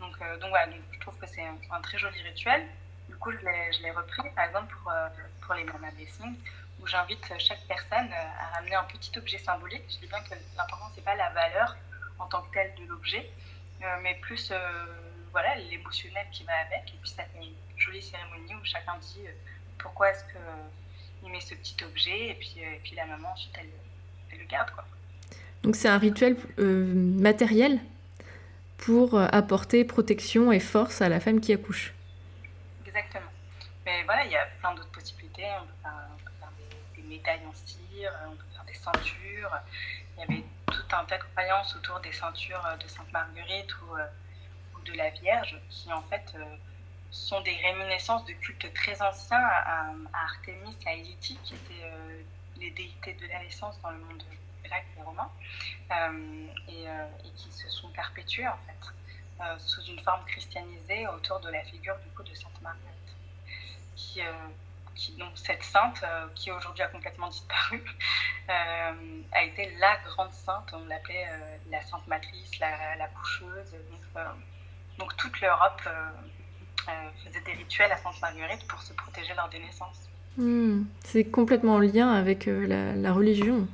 [0.00, 2.66] donc, donc voilà, je trouve que c'est un très joli rituel.
[3.22, 6.34] Coup, je l'ai repris, par exemple, pour, euh, les Mama Blessing,
[6.80, 9.84] où j'invite chaque personne euh, à ramener un petit objet symbolique.
[9.88, 11.76] Je dis bien que l'important, c'est pas la valeur
[12.18, 13.30] en tant que telle de l'objet,
[13.84, 14.52] euh, mais plus
[15.30, 16.88] voilà l'émotionnel qui va avec.
[16.88, 19.26] Et puis, ça fait une jolie cérémonie où chacun dit
[19.78, 24.68] pourquoi est-ce qu'il met ce petit objet, et puis, la maman, ensuite, elle, le garde.
[25.62, 27.78] Donc, c'est un rituel matériel
[28.78, 31.94] pour apporter protection et force à la femme qui accouche.
[32.94, 33.30] Exactement.
[33.86, 35.46] Mais voilà, il y a plein d'autres possibilités.
[35.58, 35.66] On
[36.22, 36.50] peut faire,
[36.94, 39.58] des, médailles en cire, on peut faire des ceintures.
[40.16, 43.96] Il y avait tout un tas de croyances autour des ceintures de Sainte Marguerite ou,
[43.96, 44.06] euh,
[44.84, 46.56] de la Vierge, qui en fait euh,
[47.10, 52.22] sont des réminiscences de cultes très anciens à, Artémis, à Élyti, qui étaient euh,
[52.58, 54.22] les déités de la naissance dans le monde
[54.64, 55.30] grec et romain,
[56.68, 58.92] et, et, qui se sont perpétuées en fait.
[59.40, 63.16] Euh, sous une forme christianisée autour de la figure du coup de Sainte Marguerite,
[63.96, 64.32] qui, euh,
[64.94, 67.82] qui donc cette sainte euh, qui aujourd'hui a complètement disparu
[68.48, 71.26] a été la grande sainte, on l'appelait
[71.70, 74.24] la Sainte Matrice, la, la coucheuse, donc,
[74.98, 75.82] donc toute l'Europe
[77.24, 80.08] faisait des rituels à Sainte Marguerite pour se protéger lors des naissances.
[80.36, 80.84] Hmm.
[81.04, 83.66] c'est complètement en lien avec la, la religion.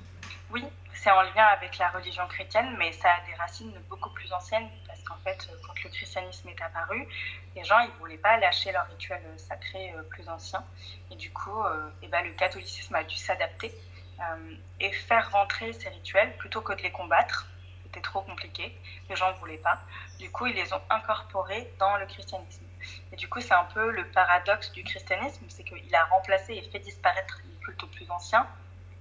[0.52, 0.64] Oui,
[1.08, 4.68] c'est en lien avec la religion chrétienne, mais ça a des racines beaucoup plus anciennes
[4.86, 7.08] parce qu'en fait, quand le christianisme est apparu,
[7.56, 10.62] les gens ils voulaient pas lâcher leurs rituels sacrés euh, plus anciens,
[11.10, 13.72] et du coup, et euh, eh ben, le catholicisme a dû s'adapter
[14.20, 17.46] euh, et faire rentrer ces rituels plutôt que de les combattre.
[17.84, 18.78] C'était trop compliqué,
[19.08, 19.80] les gens ne voulaient pas.
[20.18, 22.66] Du coup, ils les ont incorporés dans le christianisme.
[23.12, 26.62] Et du coup, c'est un peu le paradoxe du christianisme, c'est qu'il a remplacé et
[26.70, 28.46] fait disparaître les cultes plus anciens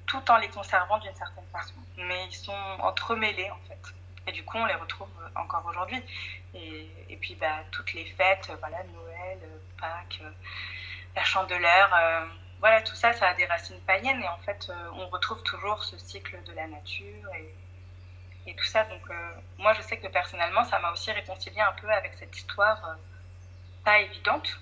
[0.07, 1.75] tout en les conservant d'une certaine façon.
[1.97, 3.93] Mais ils sont entremêlés en fait.
[4.27, 6.03] Et du coup, on les retrouve encore aujourd'hui.
[6.53, 9.39] Et, puis, bah, toutes les fêtes, voilà, Noël,
[9.79, 10.21] Pâques,
[11.15, 12.25] la chandeleur, euh,
[12.59, 14.21] voilà, tout ça, ça a des racines païennes.
[14.21, 17.53] Et en fait, euh, on retrouve toujours ce cycle de la nature et,
[18.55, 18.85] tout ça.
[18.85, 22.35] Donc, euh, moi, je sais que personnellement, ça m'a aussi réconcilié un peu avec cette
[22.35, 22.97] histoire
[23.83, 24.59] pas évidente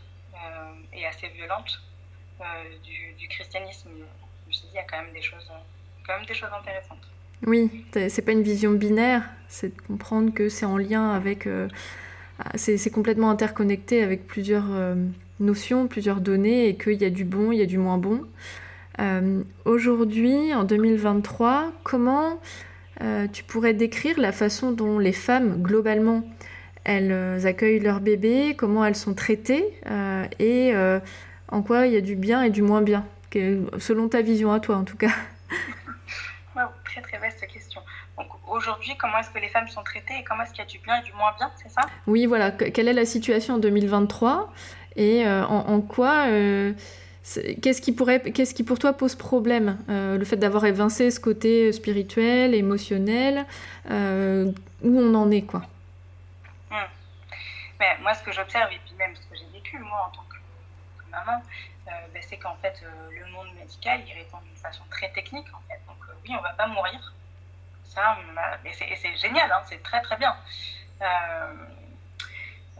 [0.91, 1.81] et assez violente
[2.83, 3.91] du, christianisme,
[4.63, 5.49] il y a quand même des choses,
[6.07, 6.97] intéressantes.
[7.45, 11.47] Oui, c'est pas une vision binaire, c'est de comprendre que c'est en lien avec.
[12.55, 14.67] c'est complètement interconnecté avec plusieurs
[15.39, 18.21] notions, plusieurs données et qu'il y a du bon, il y a du moins bon.
[18.99, 22.39] Euh, aujourd'hui, en 2023, comment
[23.01, 26.23] euh, tu pourrais décrire la façon dont les femmes, globalement,
[26.83, 29.65] elles euh, accueillent leurs bébés, comment elles sont traitées
[30.39, 30.73] et
[31.49, 33.05] en quoi il y a du bien et du moins bien,
[33.79, 35.11] selon ta vision à toi en tout cas
[36.85, 37.81] Très très vaste question.
[38.17, 40.65] Donc aujourd'hui, comment est-ce que les femmes sont traitées et comment est-ce qu'il y a
[40.65, 41.81] du bien et du moins bien, c'est ça?
[42.07, 42.51] Oui, voilà.
[42.51, 44.53] Quelle est la situation en 2023
[44.95, 46.27] et en, quoi
[47.61, 49.79] Qu'est-ce qui, pourrait, qu'est-ce qui pour toi pose problème?
[49.89, 53.47] Euh, Le fait d'avoir évincé ce côté spirituel, émotionnel,
[53.89, 54.51] euh,
[54.83, 55.61] où on en est quoi?
[56.69, 56.85] Hmm.
[57.79, 60.23] ben, Moi, ce que j'observe, et puis même ce que j'ai vécu moi en tant
[60.29, 60.35] que,
[61.11, 61.41] maman,
[61.95, 65.61] euh, ben, c'est qu'en fait, le monde médical, il répond d'une façon très technique en
[65.67, 65.79] fait.
[65.87, 67.13] Donc oui, on va pas mourir.
[67.85, 68.17] Ça,
[68.65, 70.35] et c'est, génial, hein, c'est très très bien.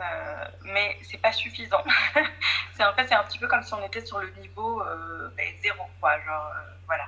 [0.02, 1.84] Euh, mais c'est pas suffisant.
[2.74, 5.30] c'est en fait c'est un petit peu comme si on était sur le niveau euh,
[5.38, 6.20] ben, zéro quoi.
[6.20, 7.08] Genre euh, voilà,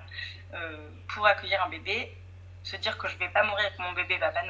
[1.09, 2.15] pour accueillir un bébé,
[2.63, 4.41] se dire que je vais pas mourir, que mon bébé va pas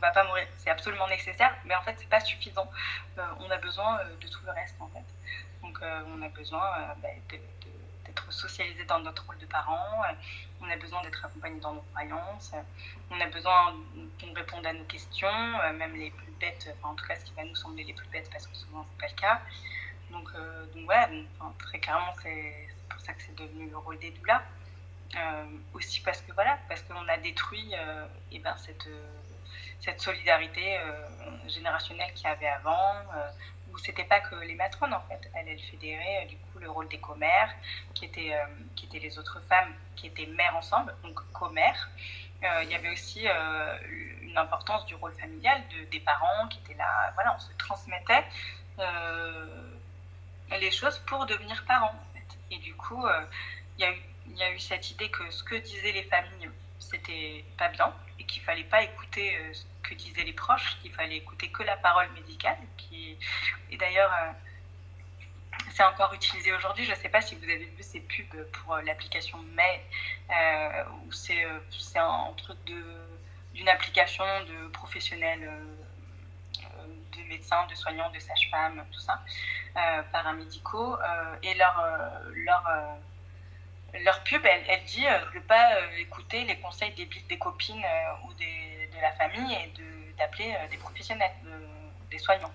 [0.00, 2.68] va pas mourir, c'est absolument nécessaire, mais en fait c'est pas suffisant.
[3.38, 5.04] on a besoin de tout le reste en fait.
[5.70, 7.38] Donc on a besoin ben, de
[8.04, 10.02] d'être socialisé dans notre rôle de parents,
[10.60, 12.52] on a besoin d'être accompagné dans nos croyances,
[13.08, 13.76] on a besoin
[14.20, 17.32] qu'on réponde à nos questions, euh, même les plus bêtes, en tout cas ce qui
[17.34, 19.40] va nous sembler les plus bêtes parce que souvent c'est pas le cas.
[20.10, 21.24] Donc, euh, ouais,
[21.58, 24.42] très clairement c'est pour ça que c'est devenu le rôle des doulas.
[25.16, 25.44] Euh,
[25.74, 27.74] aussi parce que voilà, parce qu'on a détruit
[28.32, 28.88] et ben, cette,
[29.80, 30.78] cette solidarité
[31.48, 32.94] générationnelle qu'il y avait avant,
[33.84, 36.98] c'était pas que les matrones en fait, elles, elles fédéraient du coup le rôle des
[36.98, 37.50] commères,
[37.94, 41.90] qui étaient, euh, qui étaient les autres femmes qui étaient mères ensemble, donc commères.
[42.42, 43.76] Euh, il y avait aussi euh,
[44.22, 48.24] une importance du rôle familial de, des parents qui étaient là, voilà, on se transmettait
[50.58, 52.38] les choses pour devenir parents en fait.
[52.50, 53.06] Et du coup,
[53.78, 54.02] il y, a eu,
[54.34, 58.24] y a eu cette idée que ce que disaient les familles, c'était pas bien et
[58.24, 59.38] qu'il fallait pas écouter
[59.90, 62.58] que disaient les proches, qu'il fallait écouter que la parole médicale.
[62.76, 63.18] Qui...
[63.70, 64.32] Et d'ailleurs, euh,
[65.72, 66.84] c'est encore utilisé aujourd'hui.
[66.84, 69.84] Je ne sais pas si vous avez vu ces pubs pour euh, l'application May,
[70.30, 71.44] euh, où c'est
[71.96, 75.50] un truc d'une application de professionnels,
[77.16, 79.22] de médecins, de soignants, de sages-femmes, tout ça,
[80.12, 80.96] paramédicaux.
[81.42, 81.84] et leur,
[82.46, 82.64] leur
[84.04, 85.68] leur pub, elle, dit ne pas
[85.98, 87.84] écouter les conseils des copines
[88.24, 89.72] ou des, la famille et
[90.18, 91.32] d'appeler euh, des professionnels,
[92.10, 92.52] des soignants.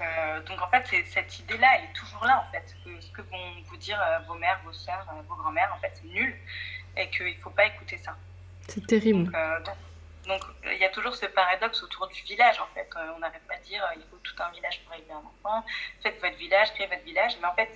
[0.00, 2.74] Euh, donc en fait, cette idée-là, elle est toujours là en fait.
[2.84, 5.92] Que ce que vont vous dire euh, vos mères, vos soeurs, vos grands-mères, en fait,
[5.94, 6.34] c'est nul
[6.96, 8.16] et qu'il ne faut pas écouter ça.
[8.68, 9.32] C'est terrible.
[10.26, 12.90] Donc, il y a toujours ce paradoxe autour du village en fait.
[13.16, 15.64] on n'arrête pas de dire il faut tout un village pour élever un enfant.
[16.02, 17.38] Faites votre village, créez votre village.
[17.40, 17.70] Mais en fait,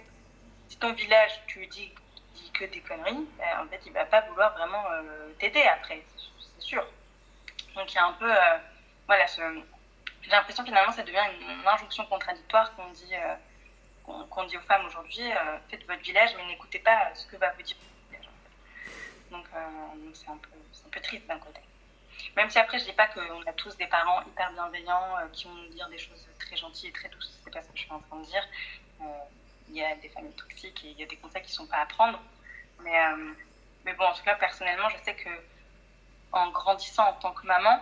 [0.68, 1.94] si ton village, tu lui dis,
[2.34, 3.26] dis que des conneries,
[3.58, 4.84] en fait, il va pas vouloir vraiment
[5.38, 6.02] t'aider après,
[6.58, 6.86] c'est sûr.
[7.74, 8.58] Donc il y a un peu, euh,
[9.06, 13.34] voilà, j'ai l'impression finalement ça devient une, injonction contradictoire qu'on dit, euh,
[14.30, 17.50] qu'on dit aux femmes aujourd'hui, euh, faites votre village mais n'écoutez pas ce que va
[17.52, 17.76] vous dire
[18.10, 18.30] le village.
[19.30, 19.46] Donc
[20.14, 20.48] c'est un, peu,
[20.86, 21.60] un peu triste d'un côté.
[22.36, 25.54] Même si après je dis pas qu'on a tous des parents hyper bienveillants qui vont
[25.54, 27.90] nous dire des choses très gentilles et très douces, c'est pas ce que je suis
[27.90, 28.46] en train de dire.
[29.68, 31.78] Il y a des familles toxiques et il y a des conseils qui sont pas
[31.78, 32.20] à prendre.
[32.80, 33.00] Mais,
[33.84, 35.30] mais bon, en tout cas, personnellement, je sais que
[36.32, 37.80] en grandissant en tant que maman,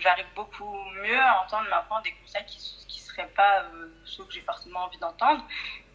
[0.00, 4.32] j'arrive beaucoup mieux à entendre maintenant des conseils qui ne seraient pas euh, ceux que
[4.32, 5.44] j'ai forcément envie d'entendre.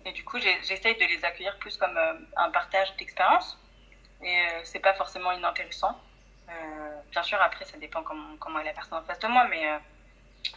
[0.05, 3.57] Et du coup, j'essaye de les accueillir plus comme euh, un partage d'expérience.
[4.21, 5.99] Et euh, c'est pas forcément inintéressant.
[7.11, 9.63] bien sûr, après, ça dépend comment, comment est la personne en face de moi, mais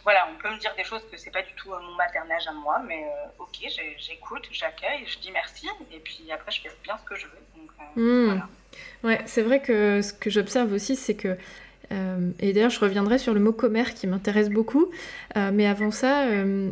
[0.03, 2.51] voilà, on peut me dire des choses que c'est pas du tout mon maternage à
[2.51, 3.03] moi, mais
[3.39, 3.57] ok,
[3.97, 7.43] j'écoute, j'accueille, je dis merci, et puis après, je fais bien ce que je veux.
[7.95, 8.47] Voilà.
[9.03, 11.37] Ouais, c'est vrai que ce que j'observe aussi, c'est que
[11.91, 14.89] euh, et d'ailleurs, je reviendrai sur le mot commère qui m'intéresse beaucoup.
[15.37, 16.69] Euh, mais avant ça, euh,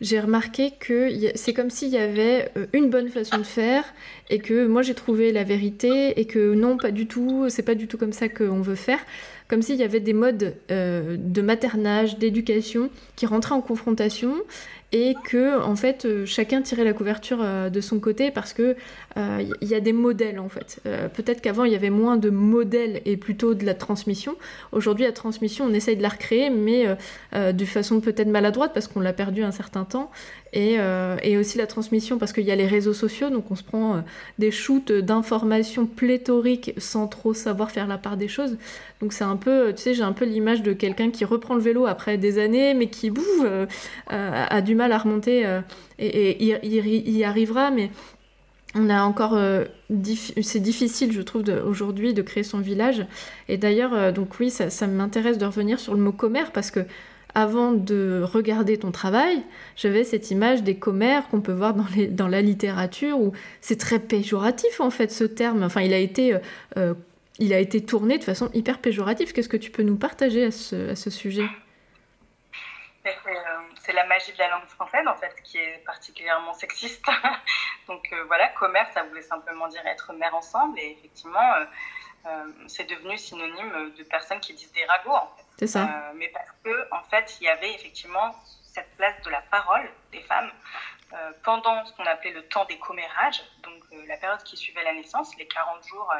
[0.00, 3.84] j'ai remarqué que c'est comme s'il y avait une bonne façon de faire
[4.28, 7.74] et que moi j'ai trouvé la vérité et que non, pas du tout, c'est pas
[7.74, 8.98] du tout comme ça qu'on veut faire.
[9.46, 14.34] comme s'il y avait des modes de maternage, d'éducation qui rentraient en confrontation
[14.94, 18.76] et que en fait euh, chacun tirait la couverture euh, de son côté parce que
[19.16, 20.80] il euh, y a des modèles en fait.
[21.14, 24.34] Peut-être qu'avant il y avait moins de modèles et plutôt de la transmission.
[24.72, 26.86] Aujourd'hui la transmission on essaye de la recréer mais
[27.32, 30.10] de façon peut-être maladroite parce qu'on l'a perdu un certain temps
[30.52, 30.78] et,
[31.22, 34.02] et, aussi la transmission parce qu'il y a les réseaux sociaux donc on se prend
[34.38, 38.56] des shoots d'informations pléthoriques sans trop savoir faire la part des choses.
[39.00, 41.60] Donc c'est un peu, tu sais, j'ai un peu l'image de quelqu'un qui reprend le
[41.60, 43.46] vélo après des années mais qui bouffe,
[44.08, 45.60] a du mal à remonter euh,
[45.98, 47.90] et, il, y arrivera, mais
[48.74, 49.64] on a encore euh,
[50.42, 53.06] c'est difficile je trouve aujourd'hui de créer son village.
[53.48, 56.80] Et d'ailleurs euh, donc oui ça, m'intéresse de revenir sur le mot commère parce que
[57.36, 59.42] avant de regarder ton travail
[59.76, 61.74] j'avais cette image des commères qu'on peut voir
[62.10, 65.62] dans la littérature où c'est très péjoratif en fait ce terme.
[65.62, 66.36] Enfin il a été
[67.38, 69.32] il a été tourné de façon hyper péjorative.
[69.32, 71.46] Qu'est-ce que tu peux nous partager à ce, à ce sujet?
[73.84, 77.04] C'est la magie de la langue française, en fait, qui est particulièrement sexiste.
[77.86, 80.78] Donc euh, voilà, commerce, ça voulait simplement dire être mère ensemble.
[80.78, 81.64] Et effectivement, euh,
[82.26, 85.44] euh, c'est devenu synonyme de personnes qui disent des ragots, en fait.
[85.58, 86.12] C'est ça.
[86.14, 88.34] mais parce que, en fait, il y avait effectivement
[88.72, 90.50] cette place de la parole des femmes
[91.44, 95.36] pendant ce qu'on appelait le temps des commérages, donc la période qui suivait la naissance,
[95.36, 96.12] les 40 jours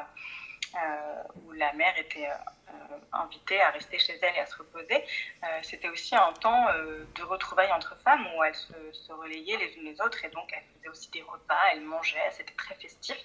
[1.37, 5.05] où la mère était euh, invitée à rester chez elle et à se reposer,
[5.43, 6.66] euh, c'était aussi un temps
[7.14, 10.64] de retrouvailles entre femmes où elles se, relayaient les unes les autres et donc elles
[10.75, 13.16] faisaient aussi des repas, elles mangeaient, c'était très festif.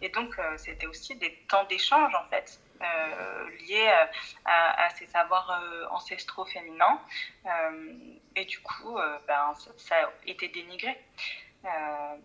[0.00, 2.60] Et donc c'était aussi des temps d'échange en fait.
[3.60, 3.92] liés
[4.44, 7.00] à, ces savoirs ancestraux féminins.
[8.36, 10.96] et du coup, ben, ça, a été dénigré.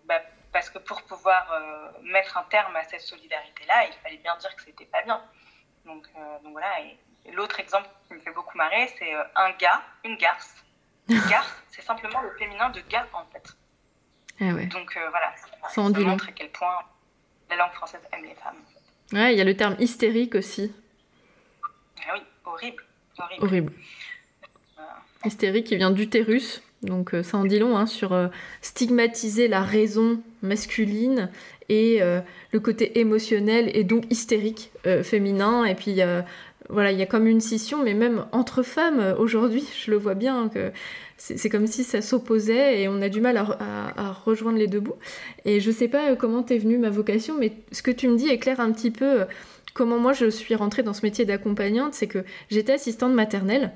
[0.05, 0.21] Ben,
[0.51, 4.55] parce que pour pouvoir euh, mettre un terme à cette solidarité-là, il fallait bien dire
[4.55, 5.21] que c'était pas bien.
[5.85, 6.81] Donc, euh, donc voilà.
[6.81, 6.97] Et,
[7.33, 10.55] l'autre exemple qui me fait beaucoup marrer, c'est euh, un gars, une garce.
[11.29, 13.55] garce, c'est simplement le féminin de gars en fait.
[14.39, 14.65] Eh ouais.
[14.67, 16.79] Donc voilà, ça, ça montre à quel point
[17.49, 18.63] la langue française aime les femmes.
[19.11, 20.73] Ouais, il y a le terme hystérique aussi.
[22.07, 22.83] Ah oui, horrible.
[23.17, 23.45] Horrible.
[23.45, 23.73] horrible.
[25.25, 26.63] Hystérique qui vient d'utérus.
[26.81, 28.17] Donc ça en dit long hein, sur
[28.61, 31.29] stigmatiser la raison masculine
[31.69, 32.19] et euh,
[32.51, 35.63] le côté émotionnel et donc hystérique euh, féminin.
[35.65, 36.01] Et puis
[36.69, 39.97] voilà, il y a comme une scission, mais même entre femmes euh, aujourd'hui, je le
[39.97, 40.71] vois bien que
[41.17, 44.95] c'est comme si ça s'opposait et on a du mal à, rejoindre les deux bouts.
[45.43, 48.29] Et je sais pas comment t'es venue ma vocation, mais ce que tu me dis
[48.29, 49.25] éclaire un petit peu
[49.73, 53.71] comment moi je suis rentrée dans ce métier d'accompagnante, c'est que j'étais assistante maternelle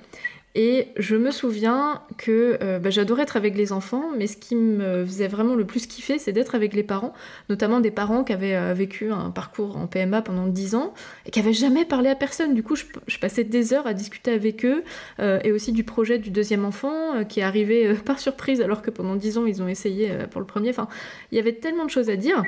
[0.55, 4.55] et je me souviens que euh, bah, j'adorais être avec les enfants, mais ce qui
[4.55, 7.13] me faisait vraiment le plus kiffer, c'est d'être avec les parents,
[7.49, 10.93] notamment des parents qui avaient euh, vécu un parcours en PMA pendant 10 ans
[11.25, 12.53] et qui n'avaient jamais parlé à personne.
[12.53, 14.83] Du coup, je, passais des heures à discuter avec eux
[15.19, 18.91] euh, et aussi du projet du deuxième enfant qui est arrivé par surprise alors que
[18.91, 20.69] pendant 10 ans, ils ont essayé pour le premier.
[20.69, 20.87] Enfin,
[21.31, 22.43] il y avait tellement de choses à dire.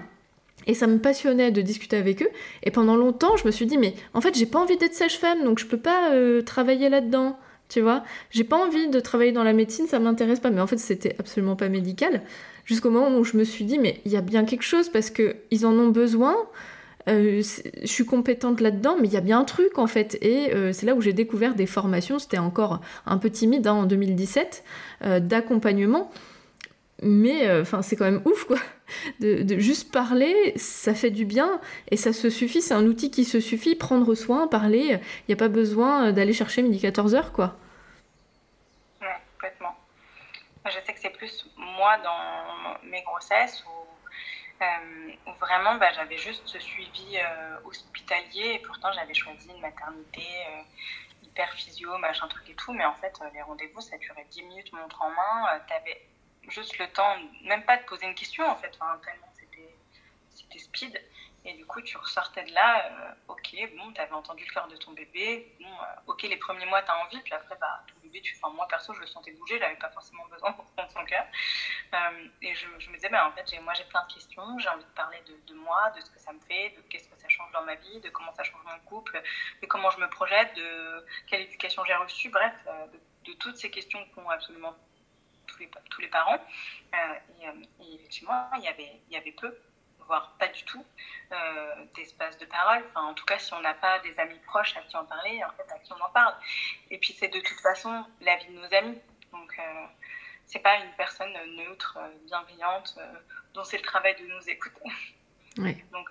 [0.68, 2.30] Et ça me passionnait de discuter avec eux.
[2.64, 5.44] Et pendant longtemps, je me suis dit, mais en fait, j'ai pas envie d'être sage-femme,
[5.44, 6.12] donc je peux pas
[6.44, 7.38] travailler là-dedans
[7.70, 8.04] tu vois.
[8.32, 10.50] J'ai pas envie de travailler dans la médecine, ça m'intéresse pas.
[10.50, 12.22] Mais en fait, c'était absolument pas médical.
[12.66, 15.10] Jusqu'au moment où je me suis dit, mais il y a bien quelque chose parce
[15.10, 16.36] que ils en ont besoin.
[17.08, 17.44] Euh,
[17.82, 20.18] je suis compétente là-dedans, mais il y a bien un truc en fait.
[20.22, 22.20] Et euh, c'est là où j'ai découvert des formations.
[22.20, 24.64] C'était encore un peu timide hein, en 2017
[25.04, 26.12] euh, d'accompagnement.
[27.04, 28.58] Mais enfin, c'est quand même ouf quoi.
[29.20, 31.60] De, juste parler, ça fait du bien
[31.90, 32.62] et ça se suffit.
[32.62, 33.76] C'est un outil qui se suffit.
[33.76, 35.00] Prendre soin, parler.
[35.22, 37.58] Il n'y a pas besoin d'aller chercher midi 14 heures quoi.
[40.66, 46.48] Je sais que c'est plus moi dans mes grossesses où, euh, vraiment bah, j'avais juste
[46.48, 50.62] ce suivi euh, hospitalier et pourtant j'avais choisi une maternité euh,
[51.24, 52.74] hyper physio, machin truc et tout.
[52.74, 55.60] Mais en fait, les rendez-vous ça durait 10 minutes montre en main.
[55.68, 56.02] tu avais
[56.50, 59.28] juste le temps, même pas de poser une question en fait, enfin, tellement
[60.36, 61.02] c'était speed.
[61.48, 64.68] Et du coup, tu ressortais de là, euh, ok, bon, tu avais entendu le cœur
[64.68, 67.84] de ton bébé, bon, euh, ok, les premiers mois, tu as envie, puis après, bah,
[67.88, 70.66] ton bébé, tu, enfin, moi perso, je le sentais bouger, j'avais pas forcément besoin pour
[70.72, 71.24] prendre son cœur.
[71.94, 74.86] Euh, et je, me disais, bah, en fait, moi, j'ai plein de questions, j'ai envie
[74.86, 77.30] de parler de, de, moi, de ce que ça me fait, de qu'est-ce que ça
[77.30, 79.22] change dans ma vie, de comment ça change mon couple,
[79.62, 82.54] de comment je me projette, de quelle éducation j'ai reçue, bref,
[82.92, 84.76] de, de, toutes ces questions qu'ont absolument
[85.56, 86.40] tous les, tous les parents.
[86.94, 87.46] Et,
[87.84, 89.56] et, effectivement, il y avait, il y avait peu
[90.08, 90.84] voire pas du tout,
[91.32, 92.84] euh, d'espace de parole.
[92.90, 95.42] Enfin, en tout cas, si on n'a pas des amis proches à qui en parler,
[95.44, 96.34] en fait, à qui on en parle.
[96.92, 99.00] Et puis, c'est de toute façon la vie de nos amis.
[99.32, 99.86] Donc, euh,
[100.46, 103.14] c'est pas une personne neutre, euh, bienveillante, euh,
[103.54, 104.76] dont c'est le travail de nous écouter.
[105.58, 105.86] Ouais.
[105.94, 106.10] Donc,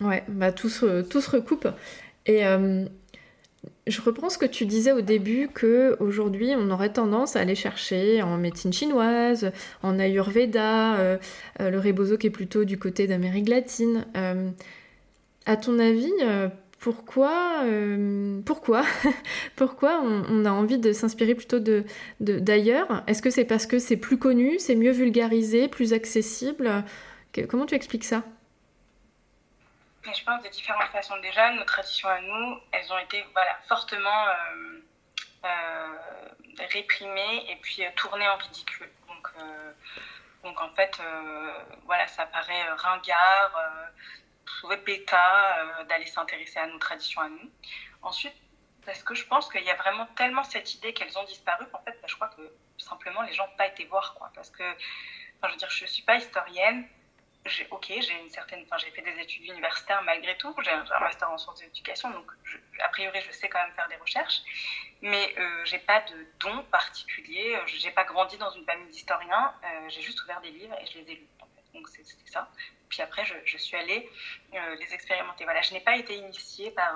[0.00, 1.68] ouais, bah tout se, tout se recoupe.
[2.24, 2.42] Et
[3.86, 7.56] je reprends ce que tu disais au début que aujourd'hui on aurait tendance à aller
[7.56, 9.50] chercher en médecine chinoise,
[9.82, 11.18] en ayurveda, euh,
[11.60, 14.06] euh, le rebozo qui est plutôt du côté d'Amérique latine.
[14.16, 14.50] Euh,
[15.46, 16.12] à ton avis,
[16.78, 17.64] pourquoi,
[18.44, 18.84] pourquoi,
[19.56, 21.84] pourquoi on, a envie de s'inspirer plutôt de,
[22.20, 23.02] d'ailleurs?
[23.08, 26.84] Est-ce que c'est parce que c'est plus connu, c'est mieux vulgarisé, plus accessible?
[27.48, 28.22] Comment tu expliques ça?
[30.04, 31.16] Je pense de différentes façons.
[31.18, 34.80] Déjà, nos traditions à nous, elles ont été voilà, fortement euh,
[35.44, 36.28] euh,
[36.70, 38.90] réprimées et puis euh, tournées en ridicule.
[39.08, 39.28] Donc,
[40.42, 41.00] donc en fait,
[41.84, 43.56] voilà, ça paraît ringard,
[44.64, 47.50] euh, bêta d'aller s'intéresser à nos traditions à nous.
[48.02, 48.34] Ensuite,
[48.84, 51.82] parce que je pense qu'il y a vraiment tellement cette idée qu'elles ont disparu qu'en
[51.82, 52.42] fait, bah, je crois que
[52.78, 54.14] simplement les gens n'ont pas été voir.
[54.14, 54.64] Quoi, parce que,
[55.44, 56.88] je veux dire, je ne suis pas historienne
[57.70, 61.30] ok, j'ai une certaine, enfin, j'ai fait des études universitaires malgré tout, j'ai un, master
[61.30, 62.30] en sciences de l'éducation, donc
[62.80, 64.42] a priori je sais quand même faire des recherches,
[65.00, 69.54] mais euh, j'ai pas de don particulier, euh, j'ai pas grandi dans une famille d'historiens,
[69.64, 71.28] euh, j'ai juste ouvert des livres et je les ai lus.
[71.74, 72.48] Donc c'était ça.
[72.88, 74.08] Puis après je, suis allée
[74.54, 75.44] euh, les expérimenter.
[75.44, 76.94] Voilà, je n'ai pas été initiée par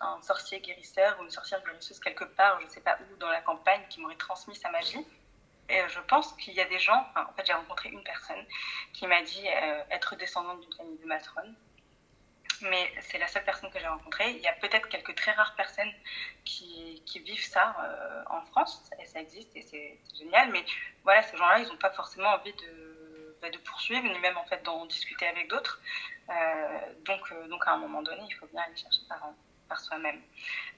[0.00, 3.40] un sorcier guérisseur ou une sorcière guérisseuse quelque part, je sais pas où dans la
[3.40, 5.06] campagne, qui m'aurait transmis sa magie.
[5.70, 8.44] Et je pense qu'il y a des gens, en fait j'ai rencontré une personne
[8.92, 11.54] qui m'a dit euh, être descendante d'une famille de matrones.
[12.62, 14.32] Mais c'est la seule personne que j'ai rencontrée.
[14.32, 15.92] Il y a peut-être quelques très rares personnes
[16.44, 20.50] qui, vivent ça euh, en France, et ça existe, et c'est génial.
[20.50, 20.64] Mais
[21.04, 24.44] voilà, ces gens-là, ils n'ont pas forcément envie de, bah, de, poursuivre, ni même en
[24.44, 25.80] fait d'en discuter avec d'autres.
[26.28, 29.24] Euh, donc, donc à un moment donné, il faut bien aller chercher par
[29.70, 30.20] par soi-même.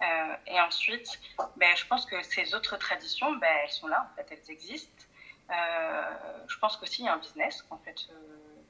[0.02, 1.18] Euh, et ensuite,
[1.56, 5.04] ben, je pense que ces autres traditions, ben, elles sont là, en fait, elles existent.
[5.50, 8.14] Euh, je pense qu'aussi il y a un business, en fait, euh,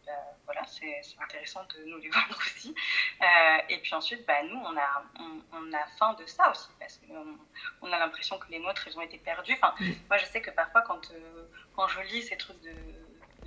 [0.06, 0.16] ben,
[0.46, 2.74] voilà, c'est intéressant de nous les vendre aussi.
[3.68, 5.04] et puis ensuite, ben, nous, on a,
[5.52, 7.36] on, a faim de ça aussi, parce qu'on
[7.82, 9.58] on a l'impression que les nôtres, ils ont été perdus.
[9.60, 9.74] Enfin,
[10.08, 11.12] moi, je sais que parfois, quand,
[11.76, 12.74] quand je lis ces trucs de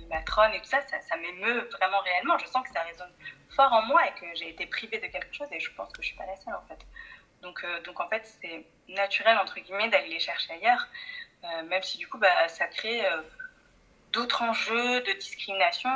[0.08, 2.38] matrone et tout ça, ça, m'émeut vraiment réellement.
[2.38, 3.12] Je sens que ça résonne
[3.50, 6.02] fort en moi et que j'ai été privée de quelque chose et je pense que
[6.02, 6.84] je suis pas la seule en fait.
[7.42, 10.86] Donc, euh, donc en fait, c'est naturel entre guillemets d'aller les chercher ailleurs,
[11.44, 13.22] euh, même si du coup bah, ça crée euh,
[14.12, 15.90] d'autres enjeux de discrimination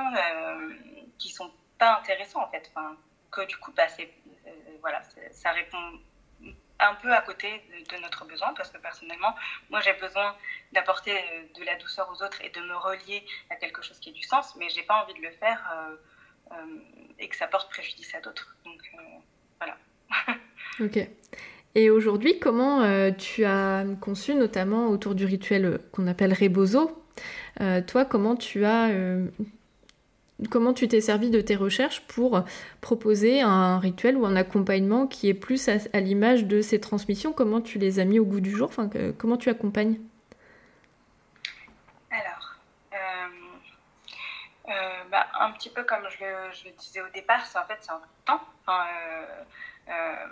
[1.18, 2.70] qui sont pas intéressants en fait.
[3.30, 3.86] Que du coup, bah,
[4.80, 6.00] voilà, ça répond
[6.80, 9.34] un peu à côté de, notre besoin parce que personnellement,
[9.70, 10.34] moi j'ai besoin
[10.72, 14.10] d'apporter euh, de la douceur aux autres et de me relier à quelque chose qui
[14.10, 15.96] ait du sens, mais j'ai pas envie de le faire euh,
[16.52, 16.56] euh,
[17.18, 18.56] et que ça porte préjudice à d'autres.
[18.64, 18.80] Donc
[19.58, 19.76] voilà.
[20.80, 21.08] ok.
[21.76, 27.04] Et aujourd'hui, comment tu as conçu, notamment autour du rituel qu'on appelle Rebozo,
[27.86, 28.88] toi, comment tu as
[30.48, 32.44] comment tu t'es servi de tes recherches pour
[32.80, 37.32] proposer un rituel ou un accompagnement qui est plus à, l'image de ces transmissions?
[37.32, 38.68] Comment tu les as mis au goût du jour?
[38.68, 38.88] Enfin,
[39.18, 39.98] Comment tu accompagnes?
[42.10, 42.56] Alors,
[42.92, 42.96] euh,
[44.68, 47.92] euh, bah, un petit peu comme je le, disais au départ, c'est en fait c'est
[47.92, 48.40] un temps.
[48.68, 50.26] Euh,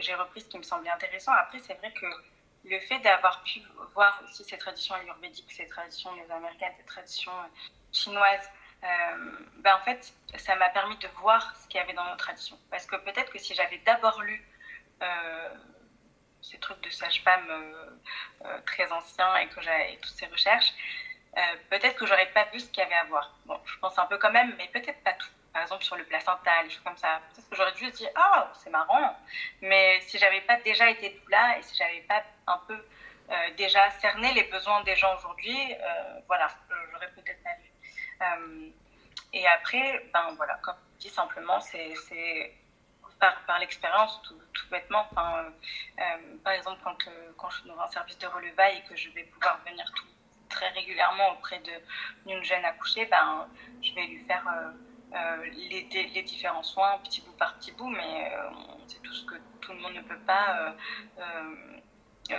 [0.00, 1.32] j'ai repris ce qui me semblait intéressant.
[1.32, 2.06] Après, c'est vrai que
[2.64, 3.60] le fait d'avoir pu
[3.94, 7.32] voir aussi ces traditions ayurvédiques, ces traditions américaines, ces traditions
[7.92, 8.50] chinoises,
[8.82, 12.58] ben en fait, ça m'a permis de voir ce qu'il y avait dans nos traditions.
[12.70, 14.44] Parce que peut-être que si j'avais d'abord lu
[15.02, 15.48] euh,
[16.40, 20.72] ces trucs de sage-femme euh, très anciens et que j'avais toutes ces recherches,
[21.70, 23.32] peut-être que j'aurais pas vu ce qu'il y avait à voir.
[23.46, 25.28] Bon, je pense un peu quand même, mais peut-être pas tout.
[25.52, 27.20] Par exemple, sur le placenta, les choses comme ça.
[27.32, 29.16] Peut-être que j'aurais dû dire, oh, c'est marrant.
[29.60, 32.84] Mais si j'avais pas déjà été là et si j'avais pas un peu
[33.56, 35.74] déjà cerné les besoins des gens aujourd'hui,
[36.26, 36.48] voilà,
[36.92, 37.50] j'aurais peut-être pas
[39.32, 41.94] et après, ben voilà, comme je dis simplement, c'est
[43.20, 45.06] par, par l'expérience, tout, tout, bêtement.
[45.16, 45.50] Euh,
[46.44, 49.10] par exemple, quand, euh, quand je suis dans un service de relevaille et que je
[49.10, 49.84] vais pouvoir venir
[50.48, 51.60] très régulièrement auprès
[52.26, 53.48] d'une jeune accouchée, ben,
[53.82, 54.44] je vais lui faire
[55.52, 58.32] les, les, différents soins petit bout par petit bout, mais
[58.86, 59.34] c'est tout ce que
[59.68, 60.74] tout le monde ne peut pas
[61.18, 61.77] euh,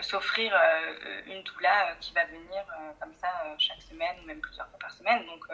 [0.01, 2.63] s'offrir euh, une doula euh, qui va venir
[2.99, 3.27] comme ça
[3.57, 5.25] chaque semaine ou même plusieurs fois par semaine.
[5.25, 5.45] Donc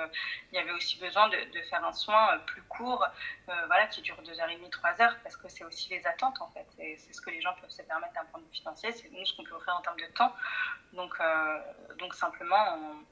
[0.52, 1.38] il y avait aussi besoin de,
[1.70, 3.06] faire un soin plus court,
[3.48, 6.66] voilà, qui dure 2h30, 3h, parce que c'est aussi les attentes en fait.
[6.78, 9.26] C'est ce que les gens peuvent se permettre d'un point de vue financier, c'est nous
[9.26, 10.34] ce qu'on peut offrir en termes de temps.
[10.94, 11.18] Donc,
[12.00, 13.06] donc simplement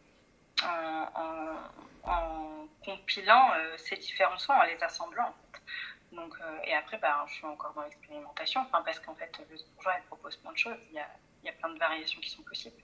[0.63, 1.09] en,
[2.03, 5.33] en compilant ces différents soins, en les assemblant.
[6.15, 9.57] Donc, euh, et après, bah, je suis encore dans l'expérimentation, enfin, parce qu'en fait, le
[9.73, 10.77] bourgeois, elle propose plein de choses.
[10.91, 11.07] Il y a,
[11.43, 12.75] il y a plein de variations qui sont possibles.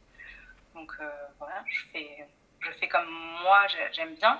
[0.74, 2.28] Donc, euh, voilà, je fais,
[2.60, 3.10] je fais comme
[3.44, 4.40] moi, j'aime bien.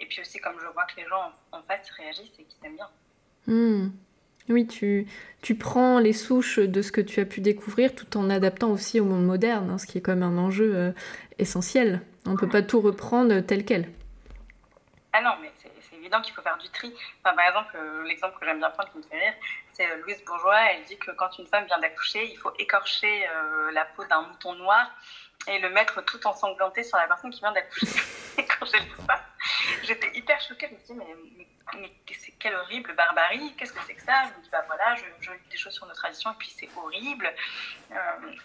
[0.00, 2.76] Et puis aussi, comme je vois que les gens en, face réagissent et qu'ils aiment
[2.76, 2.90] bien.
[3.46, 3.90] Hmm.
[4.48, 5.06] Oui, tu,
[5.40, 9.00] tu prends les souches de ce que tu as pu découvrir tout en adaptant aussi
[9.00, 10.92] au monde moderne, hein, ce qui est quand même un enjeu euh,
[11.38, 12.02] essentiel.
[12.26, 13.88] On ne peut pas tout reprendre tel quel.
[15.12, 15.50] Ah non, mais
[16.20, 16.94] qu'il faut faire du tri.
[17.22, 19.34] par exemple, euh, l'exemple que j'aime bien prendre qui me fait rire,
[19.72, 20.60] c'est euh, Louise Bourgeois.
[20.72, 23.26] Elle dit que quand une femme vient d'accoucher, il faut écorcher
[23.72, 24.90] la peau d'un mouton noir
[25.46, 27.86] et le mettre tout ensanglanté sur la personne qui vient d'accoucher.
[28.38, 29.20] et quand j'ai lu ça,
[29.82, 30.68] j'étais hyper choquée.
[30.68, 31.00] Je me suis dit,
[31.74, 34.24] mais, mais, c'est quelle horrible barbarie, qu'est-ce que c'est que ça?
[34.24, 36.48] Je me dis, bah voilà, je, je, lis des choses sur nos traditions et puis
[36.48, 37.32] c'est horrible.
[37.90, 37.96] Euh,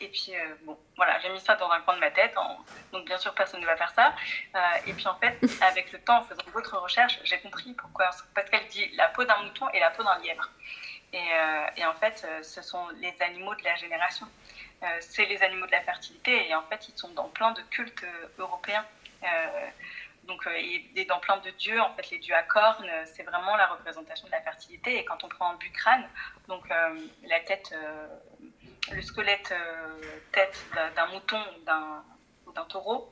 [0.02, 2.34] et puis, euh, bon, voilà, j'ai mis ça dans un coin de ma tête.
[2.92, 4.14] Donc, bien sûr, personne ne va faire ça.
[4.56, 8.10] Euh, et puis, en fait, avec le temps, en faisant d'autres recherches, j'ai compris pourquoi.
[8.34, 10.50] Parce qu'elle dit la peau d'un mouton et la peau d'un lièvre.
[11.12, 11.28] Et,
[11.78, 14.28] et, en fait, ce sont les animaux de la génération.
[15.02, 18.06] C'est les animaux de la fertilité et en fait, ils sont dans plein de cultes
[18.38, 18.86] européens.
[20.30, 20.52] Donc, euh,
[20.96, 24.28] et dans plein de dieux, en fait, les dieux à cornes, c'est vraiment la représentation
[24.28, 25.00] de la fertilité.
[25.00, 26.08] Et quand on prend un bucrane,
[26.48, 28.08] donc euh, la tête, euh,
[28.92, 29.52] le squelette
[30.32, 30.66] tête
[30.96, 31.44] d'un mouton
[32.46, 33.12] ou d'un taureau,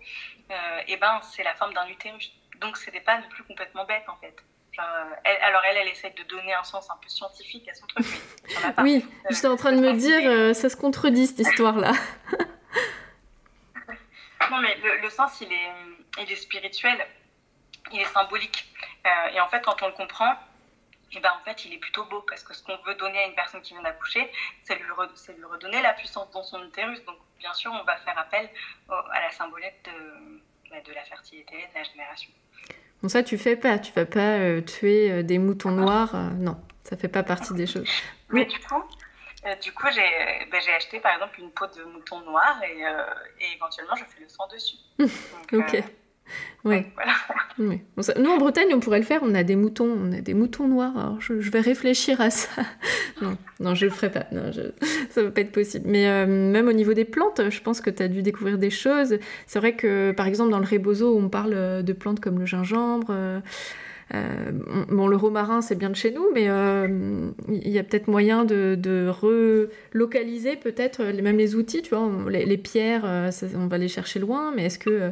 [0.87, 2.31] et ben c'est la forme d'un utérus.
[2.59, 4.35] Donc, n'est pas non plus complètement bête, en fait.
[4.77, 8.05] Alors elle, elle essaie de donner un sens un peu scientifique à son truc.
[8.79, 11.91] oui, j'étais en train de me dire, ça se contredit cette histoire-là.
[14.51, 15.71] non, mais le, sens, il est,
[16.21, 17.05] il est spirituel,
[17.91, 18.65] il est symbolique.
[19.05, 20.31] Euh, et en fait, quand on le comprend,
[21.11, 23.19] et eh ben, en fait, il est plutôt beau parce que ce qu'on veut donner
[23.19, 24.29] à une personne qui vient d'accoucher,
[24.63, 27.03] c'est lui, lui, redonner la puissance dans son utérus.
[27.05, 28.49] Donc, bien sûr, on va faire appel
[28.89, 32.29] à la symbolique de, bah, de la fertilité, de la génération.
[33.01, 33.79] Bon, ça, tu fais pas.
[33.79, 36.15] Tu vas pas euh, tuer euh, des moutons noirs.
[36.37, 37.87] non, ça fait pas partie des choses.
[38.29, 38.83] Mais du coup,
[39.61, 43.95] du coup bah, j'ai acheté par exemple une peau de mouton noir et, et éventuellement
[43.95, 44.77] je fais le soin dessus.
[45.53, 45.83] ok.
[46.67, 46.83] Oui.
[47.57, 49.21] nous, en Bretagne, on pourrait le faire.
[49.23, 50.97] On a des moutons, on a des moutons noirs.
[50.97, 52.63] Alors, je, vais réfléchir à ça.
[53.21, 54.25] non, non, je le ferai pas.
[54.31, 54.61] Non, je...
[55.09, 55.85] ça va pas être possible.
[55.87, 58.69] Mais euh, même au niveau des plantes, je pense que tu as dû découvrir des
[58.69, 59.17] choses.
[59.45, 63.07] C'est vrai que, par exemple, dans le rebozo, on parle de plantes comme le gingembre.
[63.11, 63.39] Euh,
[64.13, 64.51] euh,
[64.89, 68.77] bon, le romarin, c'est bien de chez nous, mais il y a peut-être moyen de,
[68.79, 73.03] de relocaliser peut-être même les outils, tu vois, les, pierres,
[73.55, 75.11] on va les chercher loin, mais est-ce que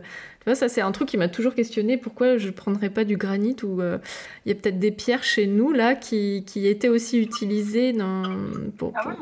[0.53, 1.97] ça, c'est un truc qui m'a toujours questionné.
[1.97, 3.97] Pourquoi je ne prendrais pas du granit ou euh,
[4.45, 8.23] il y a peut-être des pierres chez nous là qui, qui étaient aussi utilisées dans.
[8.77, 9.15] Pour, Ah oui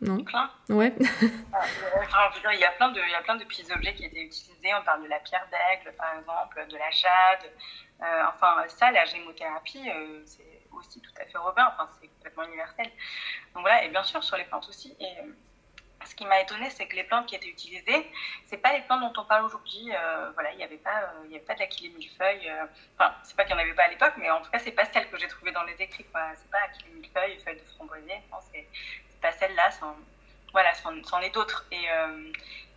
[0.00, 0.22] Non?
[0.22, 0.50] Plein.
[0.68, 0.92] Ouais.
[2.14, 4.22] Ah, il y a plein de, il y a plein de petits objets qui étaient
[4.22, 4.70] utilisés.
[4.78, 7.50] On parle de la pierre d'aigle, par exemple, de la jade.
[8.02, 11.72] Euh, enfin, ça, la gémothérapie, euh, c'est aussi tout à fait européen.
[11.72, 12.86] Enfin, c'est complètement universel.
[13.54, 14.94] Donc voilà, et bien sûr sur les plantes aussi.
[15.00, 15.12] Et
[16.06, 18.10] ce qui m'a étonné, c'est que les plantes qui étaient utilisées,
[18.46, 19.90] c'est pas les plantes dont on parle aujourd'hui.
[19.92, 22.48] Euh, voilà, il n'y avait pas, euh, il y avait pas de millefeuille.
[22.48, 22.66] Euh,
[22.98, 24.72] enfin, c'est pas qu'il n'y en avait pas à l'époque, mais en tout cas, c'est
[24.72, 26.04] pas celle que j'ai trouvée dans les écrits.
[26.04, 28.20] C'est pas la millefeuille, feuille de framboisier.
[28.30, 28.66] Non, c'est,
[29.20, 29.70] pas celle-là.
[30.50, 31.64] voilà, c'en, est d'autres.
[31.70, 31.86] Et,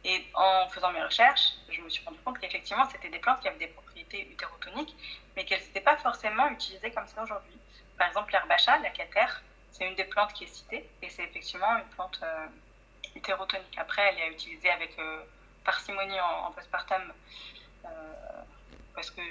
[0.04, 3.48] et en faisant mes recherches, je me suis rendu compte qu'effectivement, c'était des plantes qui
[3.48, 4.96] avaient des propriétés utérotoniques,
[5.36, 7.58] mais qu'elles n'étaient pas forcément utilisées comme ça aujourd'hui.
[7.98, 11.78] Par exemple, l'herbacha, la catère, c'est une des plantes qui est citée, et c'est effectivement
[11.78, 12.22] une plante
[13.16, 13.78] hétérotonique.
[13.78, 15.24] Après, elle est utilisée avec euh,
[15.64, 17.02] parcimonie en, postpartum
[17.86, 17.90] euh,
[18.94, 19.22] parce que,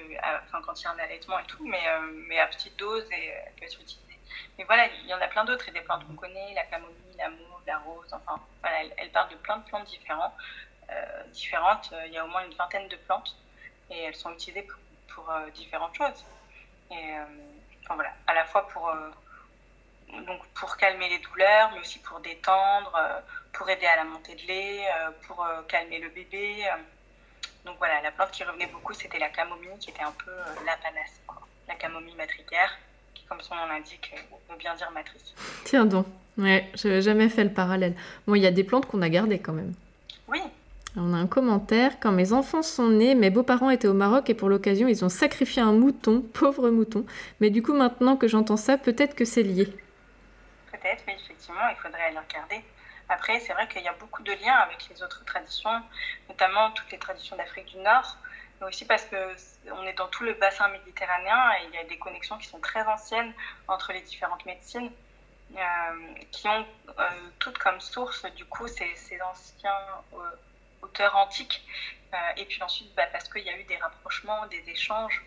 [0.47, 3.27] enfin, quand il y a un allaitement et tout, mais, euh, à petite dose et
[3.29, 4.19] elle peut être utilisée.
[4.59, 7.17] Mais voilà, il y en a plein d'autres et des plantes qu'on connaît, la camomille,
[7.19, 10.33] la mauve, la rose, enfin, voilà, elle, elle parle de plein de plantes différentes.
[12.07, 13.37] Il y a au moins une vingtaine de plantes
[13.91, 14.67] et elles sont utilisées
[15.09, 16.25] pour, différentes choses.
[16.91, 17.15] Et
[17.89, 18.93] voilà, à la fois pour
[20.27, 23.23] donc pour calmer les douleurs, mais aussi pour détendre,
[23.55, 26.65] pour aider à la montée de lait, euh, pour euh, calmer le bébé.
[26.67, 26.77] Euh.
[27.65, 30.33] Donc voilà, la plante qui revenait beaucoup, c'était la camomille, qui était un peu
[30.67, 31.21] la panace,
[31.67, 32.71] la camomille matricaire,
[33.15, 34.15] qui, comme son nom l'indique,
[34.51, 35.35] veut bien dire matrice.
[35.65, 37.95] Tiens donc, ouais, je jamais fait le parallèle.
[38.27, 39.73] Bon, il y a des plantes qu'on a gardées quand même.
[40.29, 40.43] Oui.
[40.97, 41.99] On a un commentaire.
[42.01, 45.09] Quand mes enfants sont nés, mes beaux-parents étaient au Maroc et pour l'occasion, ils ont
[45.09, 47.07] sacrifié un mouton, pauvre mouton.
[47.41, 49.65] Mais du coup, maintenant que j'entends ça, peut-être que c'est lié.
[50.71, 52.63] Peut-être, mais effectivement, il faudrait aller regarder.
[53.15, 55.81] Après, c'est vrai qu'il y a beaucoup de liens avec les autres traditions,
[56.29, 58.17] notamment toutes les traditions d'Afrique du Nord,
[58.61, 61.97] mais aussi parce qu'on est dans tout le bassin méditerranéen et il y a des
[61.97, 63.33] connexions qui sont très anciennes
[63.69, 64.91] entre les différentes médecines,
[65.57, 66.67] euh, qui ont
[66.99, 70.31] euh, toutes comme source, du coup, ces, anciens euh,
[70.83, 71.63] auteurs antiques.
[72.37, 75.23] et puis ensuite, bah, parce qu'il y a eu des rapprochements, des échanges.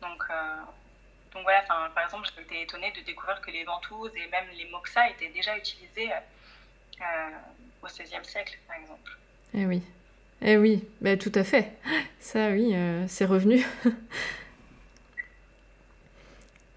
[0.00, 0.22] Donc,
[1.42, 1.62] voilà,
[1.94, 5.54] par exemple, j'étais étonnée de découvrir que les ventouses et même les moxas étaient déjà
[5.58, 6.10] utilisés
[7.82, 9.10] au XVIe siècle, par exemple.
[9.54, 9.82] Eh oui,
[10.42, 11.72] eh oui, bah, tout à fait.
[12.20, 13.64] Ça, oui, euh, c'est revenu.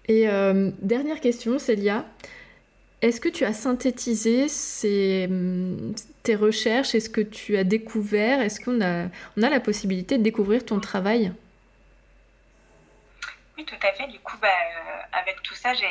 [0.08, 2.04] Et euh, dernière question, Célia.
[3.02, 5.28] est-ce que tu as synthétisé ces,
[6.24, 6.94] tes recherches?
[6.94, 8.40] Est-ce que tu as découvert?
[8.40, 9.06] Est-ce qu'on a,
[9.36, 11.32] on a la possibilité de découvrir ton travail?
[13.56, 14.08] Oui, tout à fait.
[14.08, 14.48] Du coup, bah,
[15.12, 15.86] avec tout ça, j'ai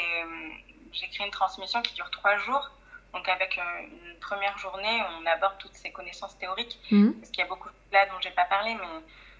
[1.14, 2.70] créé une transmission qui dure trois jours.
[3.14, 7.12] Donc avec une première journée, on aborde toutes ces connaissances théoriques, mmh.
[7.14, 8.88] parce qu'il y a beaucoup là dont j'ai pas parlé, mais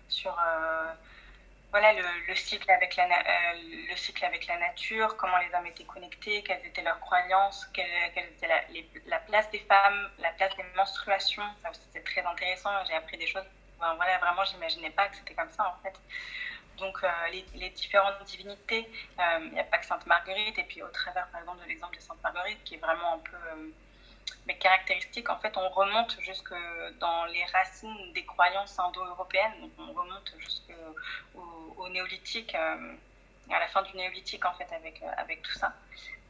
[0.10, 0.38] sur
[1.72, 3.54] voilà, le, cycle avec la, euh,
[3.90, 7.88] le cycle avec la nature, comment les hommes étaient connectés, quelles étaient leurs croyances, quelle,
[8.14, 8.62] était la,
[9.08, 11.44] la, place des femmes, la place des menstruations.
[11.64, 12.72] Ça c'était très intéressant.
[12.88, 13.46] J'ai appris des choses.
[13.80, 15.98] voilà, vraiment, j'imaginais pas que c'était comme ça en fait.
[16.82, 17.08] Donc, euh,
[17.54, 21.28] les, différentes divinités, euh, il n'y a pas que Sainte Marguerite, et puis au travers,
[21.28, 23.72] par exemple, de l'exemple de Sainte Marguerite, qui est vraiment un peu
[24.48, 26.54] mes caractéristiques, en fait, on remonte jusque
[27.00, 29.70] dans les racines des croyances indo-européennes.
[29.78, 30.74] On remonte jusqu'au
[31.78, 32.94] au, néolithique, euh,
[33.50, 35.74] à la fin du néolithique, en fait, avec, euh, avec tout ça.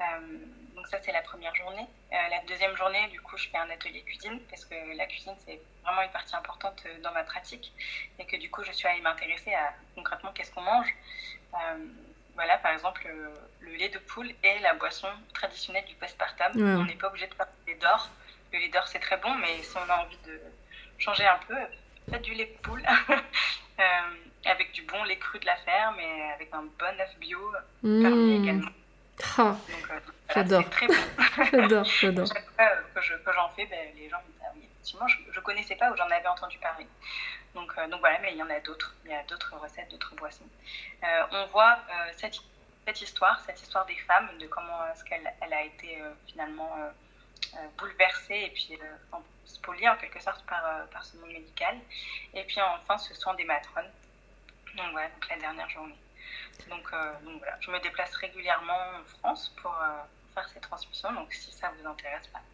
[0.02, 0.38] Euh,
[0.76, 1.88] donc ça, c'est la première journée.
[2.12, 5.60] la deuxième journée, du coup, je fais un atelier cuisine, parce que la cuisine, c'est
[5.84, 7.72] vraiment une partie importante dans ma pratique,
[8.20, 10.94] et que du coup, je suis allée m'intéresser à concrètement qu'est-ce qu'on mange
[12.36, 13.08] voilà, par exemple,
[13.62, 16.52] le, lait de poule est la boisson traditionnelle du postpartum.
[16.56, 18.10] On n'est pas obligé de faire du lait d'or.
[18.52, 20.40] Le lait d'or, c'est très bon, mais si on a envie de
[20.98, 21.56] changer un peu,
[22.10, 22.84] faites du lait de poule.
[23.80, 23.84] euh,
[24.46, 27.40] avec du bon lait cru de la ferme et avec un bon œuf bio
[27.84, 28.44] mmh.
[28.44, 28.72] également.
[29.38, 30.00] Ah, euh,
[30.34, 30.64] j'adore.
[31.52, 32.28] j'adore, j'adore.
[32.28, 35.44] Chaque fois que j'en fais, ben, les gens me disent ah oui, effectivement, je ne
[35.44, 36.88] connaissais pas ou j'en avais entendu parler.
[37.54, 38.96] Donc, euh, donc voilà, mais il y en a d'autres.
[39.06, 40.48] Il y a d'autres recettes, d'autres boissons.
[41.04, 42.38] Euh, on voit euh, cette,
[42.86, 46.72] cette, histoire, cette histoire des femmes, de comment est-ce qu'elle elle a été finalement
[47.78, 48.80] bouleversée et puis
[49.46, 51.78] spoliée en quelque sorte par, par ce monde médical.
[52.34, 53.90] Et puis enfin, ce sont des matrones.
[54.76, 55.98] Donc voilà, donc la dernière journée.
[56.70, 56.90] Donc,
[57.26, 59.76] donc voilà, je me déplace régulièrement en France pour
[60.34, 61.12] faire ces transmissions.
[61.14, 62.46] Donc si ça vous intéresse, pas, bah,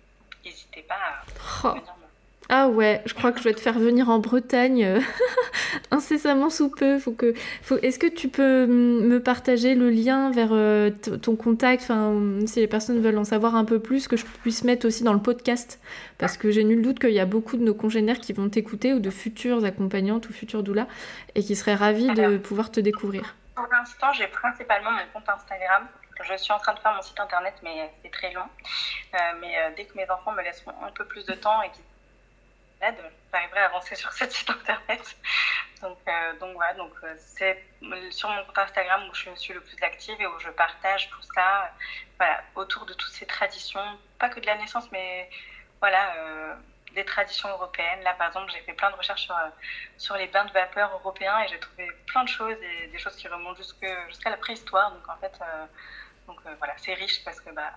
[0.43, 1.23] n'hésitez pas à
[1.63, 1.69] oh.
[1.69, 2.07] venir me
[2.49, 4.99] ah ouais, je crois que je vais te faire venir en Bretagne euh,
[5.91, 6.97] incessamment sous peu.
[6.97, 7.77] Faut que, faut...
[7.81, 10.89] Est-ce que tu peux me partager le lien vers euh,
[11.21, 12.15] ton contact, enfin,
[12.45, 15.11] si les personnes veulent en savoir un peu plus, que je puisse mettre aussi dans
[15.11, 15.81] le podcast
[16.17, 18.93] Parce que j'ai nul doute qu'il y a beaucoup de nos congénères qui vont t'écouter
[18.93, 20.87] ou de futures accompagnantes ou futures doulas
[21.35, 23.35] et qui seraient ravis de pouvoir te découvrir.
[23.57, 25.87] Pour l'instant, j'ai principalement mon compte Instagram.
[26.21, 28.47] Je suis en train de faire mon site internet, mais c'est très long.
[29.15, 31.83] Euh, mais dès que mes enfants me laisseront un peu plus de temps et qu'ils
[33.33, 35.17] j'arriverai à avancer sur ce site internet.
[35.81, 37.63] Donc, euh, voilà, donc euh, c'est
[38.11, 41.21] sur mon compte Instagram où je suis le plus active et où je partage tout
[41.35, 41.71] ça,
[42.55, 45.29] autour de toutes ces traditions, pas que de la naissance, mais
[45.79, 46.55] voilà, euh,
[46.97, 48.01] des traditions européennes.
[48.01, 49.35] Là, par exemple, j'ai fait plein de recherches sur,
[49.97, 53.15] sur les bains de vapeur européens et j'ai trouvé plein de choses et des choses
[53.15, 53.61] qui remontent
[54.09, 54.91] jusqu'à la préhistoire.
[54.91, 55.33] Donc en fait,
[56.27, 57.71] donc voilà, c'est riche parce que bah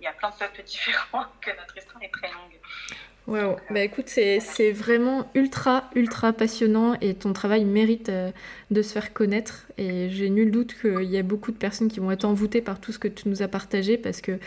[0.00, 2.58] il y a plein de peuples différents, que notre histoire est très longue.
[3.26, 3.56] Wow.
[3.70, 8.30] Bah écoute, c'est vraiment ultra, ultra passionnant et ton travail mérite euh,
[8.70, 9.66] de se faire connaître.
[9.78, 12.80] Et j'ai nul doute qu'il y a beaucoup de personnes qui vont être envoûtées par
[12.80, 14.38] tout ce que tu nous as partagé parce que,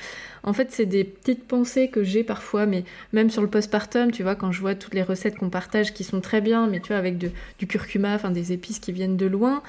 [0.43, 4.23] en fait, c'est des petites pensées que j'ai parfois, mais même sur le postpartum, tu
[4.23, 6.87] vois, quand je vois toutes les recettes qu'on partage qui sont très bien, mais tu
[6.87, 9.61] vois, avec du curcuma, enfin des épices qui viennent de loin,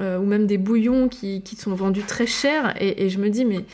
[0.00, 3.44] euh, ou même des bouillons qui, qui, sont vendus très cher, et je me dis,
[3.44, 3.64] mais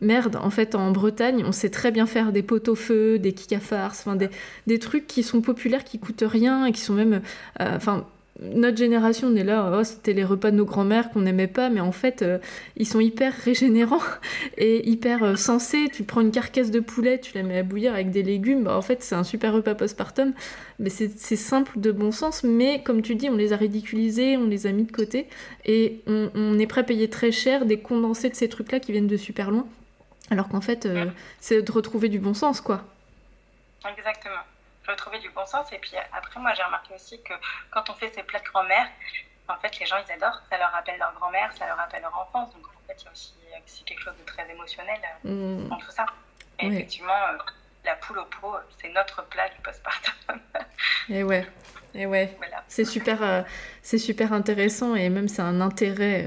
[0.00, 4.16] merde, en fait, en Bretagne, on sait très bien faire des pot-au-feu, des kikafars, enfin
[4.16, 4.28] des,
[4.66, 7.20] des, trucs qui sont populaires, qui coûtent rien et qui sont même.
[7.60, 8.06] Euh, enfin,
[8.42, 11.68] notre génération, on est là, oh, c'était les repas de nos grands-mères qu'on n'aimait pas,
[11.68, 12.38] mais en fait, euh,
[12.76, 14.00] ils sont hyper régénérants
[14.56, 15.88] et hyper euh, sensés.
[15.92, 18.76] Tu prends une carcasse de poulet, tu la mets à bouillir avec des légumes, bah,
[18.78, 20.32] en fait, c'est un super repas postpartum.
[20.78, 24.46] Mais c'est simple de bon sens, mais comme tu dis, on les a ridiculisés, on
[24.46, 25.26] les a mis de côté
[25.66, 29.06] et on est prêt à payer très cher des condensés de ces trucs-là qui viennent
[29.06, 29.66] de super loin.
[30.30, 31.10] Alors qu'en fait, euh,
[31.40, 32.82] c'est de retrouver du bon sens, quoi.
[33.88, 34.42] Exactement.
[34.86, 35.72] Retrouver du bon sens.
[35.72, 37.34] Et puis après, moi, j'ai remarqué aussi que
[37.70, 38.86] quand on fait ces plats de grand-mère,
[39.48, 40.40] en fait, les gens, ils adorent.
[40.48, 42.54] Ça leur rappelle leur grand-mère, ça leur rappelle leur enfance.
[42.54, 45.72] Donc, en fait, il y a aussi, quelque chose de très émotionnel euh, mmh.
[45.72, 46.06] entre ça.
[46.60, 47.38] Et effectivement, euh,
[47.84, 50.14] la poule au pot, c'est notre plat du postpartum.
[51.08, 51.46] et ouais.
[51.94, 52.38] Et ouais.
[52.68, 53.44] C'est super,
[53.82, 56.24] c'est super intéressant et même c'est un intérêt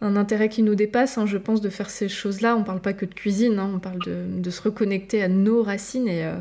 [0.00, 2.56] un intérêt qui nous dépasse, hein, je pense, de faire ces choses-là.
[2.56, 6.08] On parle pas que de cuisine, hein, on parle de, se reconnecter à nos racines.
[6.08, 6.36] Et, euh,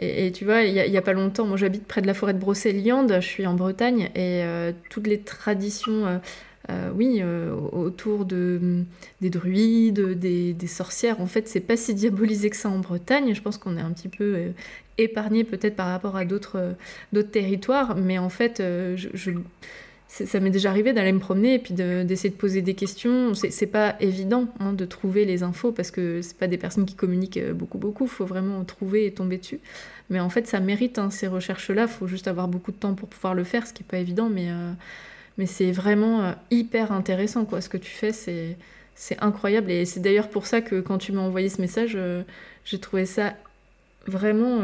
[0.00, 2.38] et, tu vois, il y, a pas longtemps, moi j'habite près de la forêt de
[2.38, 6.20] Brocéliande, je suis en Bretagne, et euh, toutes les traditions,
[6.70, 7.20] euh, oui,
[7.72, 8.84] autour de,
[9.20, 13.34] des druides, des, sorcières, en fait, c'est pas si diabolisé que ça en Bretagne.
[13.34, 14.52] Je pense qu'on est un petit peu
[14.98, 16.74] épargné peut-être par rapport à d'autres
[17.32, 19.32] territoires, mais en fait, je
[20.08, 23.34] ça m'est déjà arrivé d'aller me promener et puis d'essayer de, poser des questions.
[23.34, 26.94] C'est pas évident hein, de trouver les infos parce que c'est pas des personnes qui
[26.94, 28.04] communiquent euh, beaucoup, beaucoup.
[28.04, 29.60] Il faut vraiment trouver et tomber dessus.
[30.08, 31.82] Mais en fait, ça mérite hein, ces recherches-là.
[31.82, 33.98] Il faut juste avoir beaucoup de temps pour pouvoir le faire, ce qui est pas
[33.98, 34.30] évident.
[34.30, 34.72] Mais, euh,
[35.36, 37.44] mais c'est vraiment euh, hyper intéressant.
[37.44, 37.60] Quoi.
[37.60, 38.56] Ce que tu fais, c'est
[39.20, 39.70] incroyable.
[39.70, 41.98] Et c'est d'ailleurs pour ça que quand tu m'as envoyé ce message,
[42.64, 43.34] j'ai trouvé ça
[44.06, 44.62] vraiment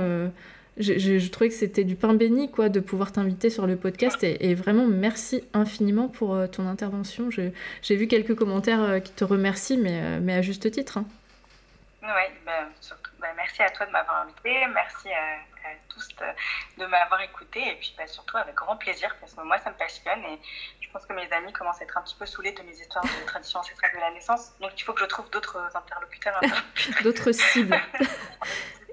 [0.76, 4.54] je, trouvais que c'était du pain béni quoi de pouvoir t'inviter sur le podcast et,
[4.54, 7.30] vraiment merci infiniment pour euh, ton intervention.
[7.30, 10.98] J'ai vu quelques commentaires euh, qui te remercient, mais, euh, mais à juste titre.
[10.98, 11.04] Hein.
[12.02, 12.08] Oui,
[12.44, 12.68] bah,
[13.20, 15.38] bah, merci à toi de m'avoir invité, merci à,
[15.88, 16.08] tous
[16.78, 19.76] de, m'avoir écouté et puis bah, surtout avec grand plaisir parce que moi ça me
[19.76, 20.38] passionne et
[20.80, 23.04] je pense que mes amis commencent à être un petit peu saoulés de mes histoires
[23.04, 24.52] de tradition ancestrale de la naissance.
[24.60, 26.40] Donc il faut que je trouve d'autres interlocuteurs.
[27.02, 27.80] d'autres cibles.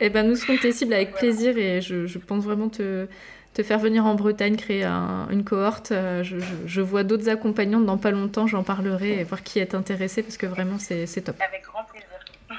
[0.00, 3.08] Eh ben, nous serons tes cibles avec plaisir et je, pense vraiment te,
[3.54, 5.92] te, faire venir en Bretagne, créer une cohorte.
[5.92, 10.22] Euh, je, vois d'autres accompagnantes dans pas longtemps, j'en parlerai et voir qui est intéressé
[10.22, 11.36] parce que vraiment c'est top.
[11.40, 12.08] Avec grand plaisir.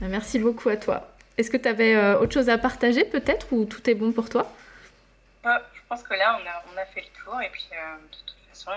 [0.00, 1.08] Ben, merci beaucoup à toi.
[1.36, 4.28] Est-ce que tu avais euh, autre chose à partager peut-être ou tout est bon pour
[4.28, 4.46] toi?
[5.44, 5.50] Je
[5.88, 8.36] pense que là on a, on a, fait le tour et puis euh, de toute
[8.50, 8.70] façon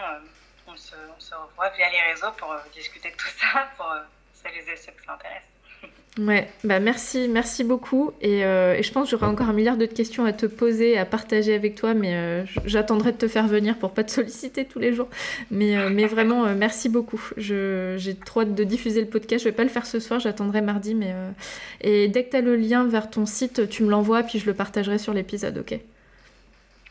[0.66, 3.94] on se, on, se, revoit via les réseaux pour discuter de tout ça, pour
[4.34, 5.52] celles et ceux qui s'intéressent.
[6.18, 8.12] Ouais, bah merci, merci beaucoup.
[8.22, 11.06] Euh, et, je pense que j'aurai encore un milliard d'autres questions à te poser, à
[11.06, 14.80] partager avec toi, mais euh, j'attendrai de te faire venir pour pas te solliciter tous
[14.80, 15.08] les jours.
[15.52, 17.22] Mais, euh, mais vraiment, merci beaucoup.
[17.38, 19.46] J'ai trop hâte de diffuser le podcast.
[19.46, 20.96] Je vais pas le faire ce soir, j'attendrai mardi.
[20.96, 21.16] Mais,
[21.80, 24.46] Et dès que tu as le lien vers ton site, tu me l'envoies, puis je
[24.46, 25.80] le partagerai sur l'épisode, ok?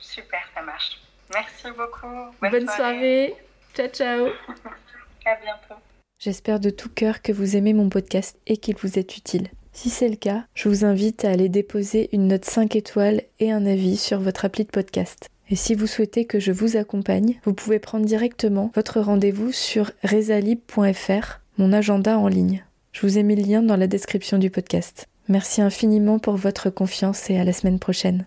[0.00, 0.98] Super, ça marche.
[1.34, 2.06] Merci beaucoup.
[2.40, 3.34] Bonne, soirée.
[3.74, 4.26] Ciao, ciao.
[5.26, 5.80] à bientôt.
[6.22, 9.48] J'espère de tout cœur que vous aimez mon podcast et qu'il vous est utile.
[9.72, 13.50] Si c'est le cas, je vous invite à aller déposer une note 5 étoiles et
[13.50, 15.30] un avis sur votre appli de podcast.
[15.48, 19.92] Et si vous souhaitez que je vous accompagne, vous pouvez prendre directement votre rendez-vous sur
[20.04, 22.66] resalib.fr, mon agenda en ligne.
[22.92, 25.06] Je vous ai mis le lien dans la description du podcast.
[25.28, 28.18] Merci infiniment pour votre confiance et à la semaine prochaine.